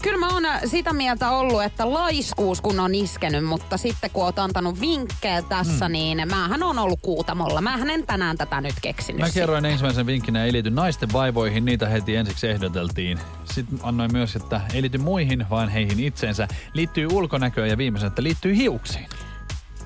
[0.04, 4.40] Kyllä mä oon sitä mieltä ollut, että laiskuus kun on iskenyt, mutta sitten kun oot
[4.40, 5.92] antanut vinkkejä tässä, hmm.
[5.92, 7.62] niin mähän on ollut kuutamolla.
[7.62, 9.22] Mähän en tänään tätä nyt keksinyt.
[9.22, 13.20] Mä kerroin ensimmäisen vinkkinä, ei liity naisten vaivoihin, niitä heti ensiksi ehdoteltiin.
[13.44, 16.48] Sitten annoin myös, että ei liity muihin, vaan heihin itseensä.
[16.74, 19.06] Liittyy ulkonäköön ja viimeisen, että liittyy hiuksiin.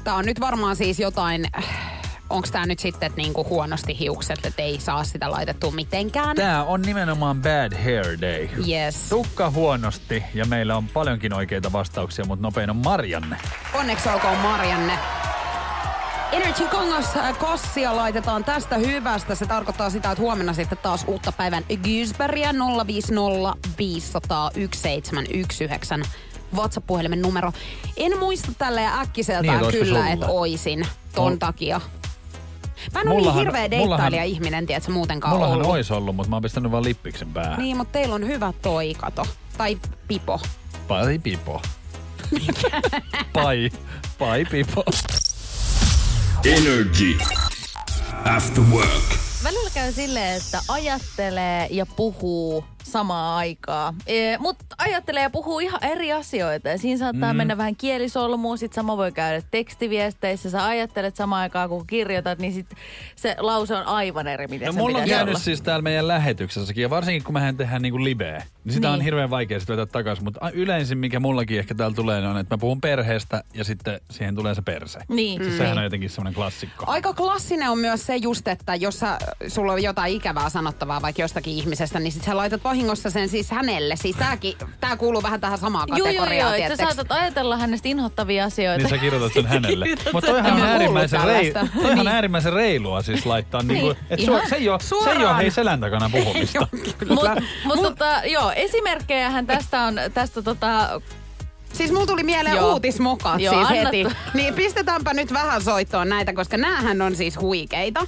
[0.03, 1.45] Tää on nyt varmaan siis jotain...
[2.29, 6.35] Onko tämä nyt sitten että niinku huonosti hiukset, että ei saa sitä laitettua mitenkään?
[6.35, 8.47] Tää on nimenomaan bad hair day.
[8.67, 9.09] Yes.
[9.09, 13.37] Tukka huonosti ja meillä on paljonkin oikeita vastauksia, mutta nopein on Marjanne.
[13.73, 14.99] Onneksi olkoon Marianne.
[16.31, 19.35] Energy Kongos äh, kassia laitetaan tästä hyvästä.
[19.35, 22.49] Se tarkoittaa sitä, että huomenna sitten taas uutta päivän Gysbergia
[22.87, 25.95] 050 500 1719
[26.55, 27.51] WhatsApp-puhelimen numero.
[27.97, 31.81] En muista tälleen äkkiseltään Niin, kyllä, että oisin ton Mul- takia.
[32.93, 35.71] Mä en ole niin Mullahan- hirveä mullahan- deittailija-ihminen, tiedätkö, muutenkaan Mullahan ollut.
[35.71, 37.59] ois ollut, mutta mä oon pistänyt vaan lippiksen päähän.
[37.59, 39.25] Niin, mutta teillä on hyvä toi, kato.
[39.57, 40.39] Tai pipo.
[40.87, 41.61] Pai pipo.
[43.33, 43.69] pai,
[44.17, 44.83] pai pipo.
[46.45, 47.17] Energy.
[48.35, 49.17] After work.
[49.43, 53.93] Välillä käy silleen, että ajattelee ja puhuu samaa aikaa.
[54.07, 56.69] E, Mutta ajattelee ja puhuu ihan eri asioita.
[56.69, 57.37] Ja siinä saattaa mm.
[57.37, 58.57] mennä vähän kielisolmuun.
[58.57, 60.49] Sitten sama voi käydä tekstiviesteissä.
[60.49, 62.67] Sä ajattelet samaan aikaan, kun kirjoitat, niin sit
[63.15, 65.39] se lause on aivan eri, miten No se mulla on käynyt olla.
[65.39, 68.93] siis täällä meidän lähetyksessäkin, ja varsinkin kun mehän tehdään niinku liveä, niin sitä niin.
[68.93, 70.23] on hirveän vaikea sitten vetää takaisin.
[70.23, 74.01] Mutta yleisin, mikä mullakin ehkä täällä tulee, niin on, että mä puhun perheestä ja sitten
[74.11, 74.99] siihen tulee se perse.
[75.07, 75.43] Niin.
[75.43, 76.85] Siis sehän on jotenkin semmoinen klassikko.
[76.87, 81.21] Aika klassinen on myös se just, että jos sä, sulla on jotain ikävää sanottavaa vaikka
[81.21, 83.95] jostakin ihmisestä, niin sit sä laitat vahingossa sen siis hänelle.
[83.95, 86.65] Siis tääkin, tää kuuluu vähän tähän samaan Joo, joo, kategoriaan, joo.
[86.71, 88.77] Että sä saatat ajatella hänestä inhottavia asioita.
[88.77, 89.85] Niin sä kirjoitat sen hänelle.
[90.13, 92.07] Mutta toihan on, äärimmäisen, rei, toihan on Niin.
[92.07, 93.61] äärimmäisen reilua siis laittaa.
[93.61, 93.67] Niin.
[93.67, 93.97] Niin Niin.
[94.09, 96.67] et Ihan su, se, ei ole, se ei ole hei selän takana puhumista.
[97.09, 101.01] Mutta mut, tota, joo, esimerkkejähän tästä on, tästä tota,
[101.73, 102.73] Siis mulla tuli mieleen Joo.
[102.73, 104.05] uutismokat Joo, siis heti.
[104.33, 108.07] Niin pistetäänpä nyt vähän soittoon näitä, koska näähän on siis huikeita.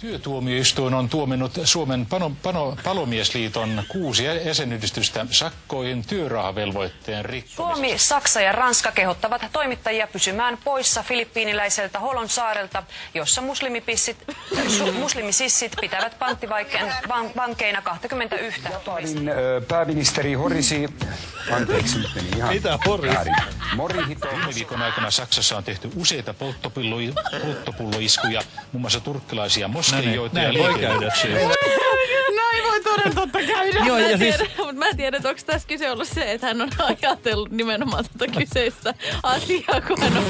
[0.00, 7.74] Työtuomioistuin on tuominnut Suomen pano, pano, palomiesliiton kuusi jäsenyhdistystä sakkoihin työrahavelvoitteen rikkomisesta.
[7.74, 12.82] Suomi, Saksa ja Ranska kehottavat toimittajia pysymään poissa filippiiniläiseltä Holon saarelta,
[13.14, 14.16] jossa muslimipissit,
[14.68, 19.20] su, muslimisissit pitävät panttivankeina van, vankeina 21 turista.
[19.68, 20.88] Pääministeri Horisi,
[21.52, 23.30] anteeksi nyt meni ihan Mitä Horisi?
[23.76, 24.28] Morihito.
[24.30, 28.42] Viime viikon aikana Saksassa on tehty useita polttopullo- polttopulloiskuja,
[28.72, 31.30] muun muassa turkkilaisia moskeijoita ja näin voi käydä liikelaitoksia.
[32.36, 33.78] Näin voi toden totta käydä.
[33.86, 36.46] Joo, ja siis tiedän, mutta mä en tiedä, että onko tässä kyse ollut se, että
[36.46, 40.24] hän on ajatellut nimenomaan tätä kyseistä asiaa, kun hän on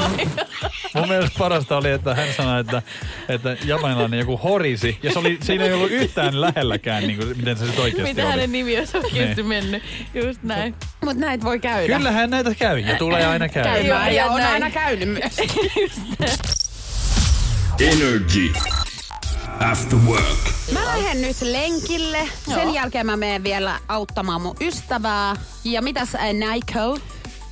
[0.94, 2.82] mun mielestä parasta oli, että hän sanoi, että,
[3.28, 4.98] että japanilainen joku horisi.
[5.02, 8.22] Ja se oli, siinä ei ollut yhtään lähelläkään, niin kuin, miten se sitten oikeasti Mitä
[8.22, 8.30] oli.
[8.30, 9.82] hänen nimi olisi oikeasti mennyt.
[10.14, 10.74] Just näin.
[11.04, 11.96] Mut näitä voi käydä.
[11.96, 13.64] Kyllähän näitä käy ja tulee aina käy.
[13.64, 14.52] Käymään Joo, ja ja on näin.
[14.52, 15.36] aina käynyt myös.
[17.80, 18.52] Energy.
[19.60, 20.24] After work.
[20.72, 22.28] Mä lähden nyt lenkille.
[22.44, 22.74] Sen Joo.
[22.74, 25.36] jälkeen mä menen vielä auttamaan mun ystävää.
[25.64, 26.98] Ja mitäs äh, Naiko?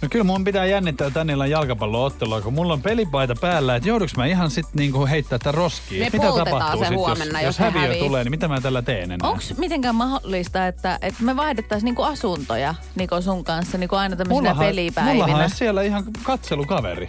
[0.03, 4.17] No kyllä mun pitää jännittää tän illan jalkapalloottelua, kun mulla on pelipaita päällä, että jouduks
[4.17, 6.03] mä ihan sit niinku heittää tän roskiin?
[6.03, 7.99] Me mitä tapahtuu se sit, huomenna, jos, jos häviö hävii.
[7.99, 9.29] tulee, niin mitä mä tällä teen enää?
[9.31, 14.41] Onko mitenkään mahdollista, että, että me vaihdettaisiin niinku asuntoja Niko sun kanssa niinku aina tämmöisenä
[14.49, 15.15] mullahan, pelipäivinä?
[15.15, 17.09] mullahan on siellä ihan katselukaveri.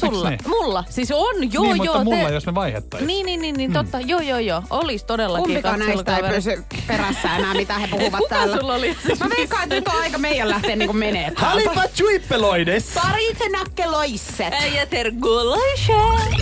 [0.00, 0.30] Sulla?
[0.30, 0.40] niin?
[0.46, 0.84] Mulla?
[0.90, 1.84] Siis on, joo niin, joo.
[1.84, 3.06] mutta mulla, te- jos me vaihdettaisiin.
[3.06, 4.00] Niin, niin, niin, niin totta.
[4.00, 4.62] Joo, joo, joo.
[4.70, 8.56] Olis todellakin Kumpikaan näistä ei pysy perässä enää, mitä he puhuvat Kuka täällä.
[8.60, 11.46] sulla oli Mä veikkaan, että nyt on aika meidän lähteä niinku menee täältä.
[11.46, 12.90] Halipa chuippeloides!
[13.02, 14.52] Parit nakkeloisset.
[14.52, 16.36] Äijä tergulaisen.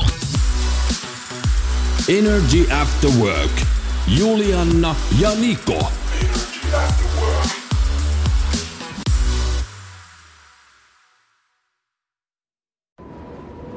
[2.08, 3.50] Energy After Work.
[4.18, 5.88] Julianna ja Niko.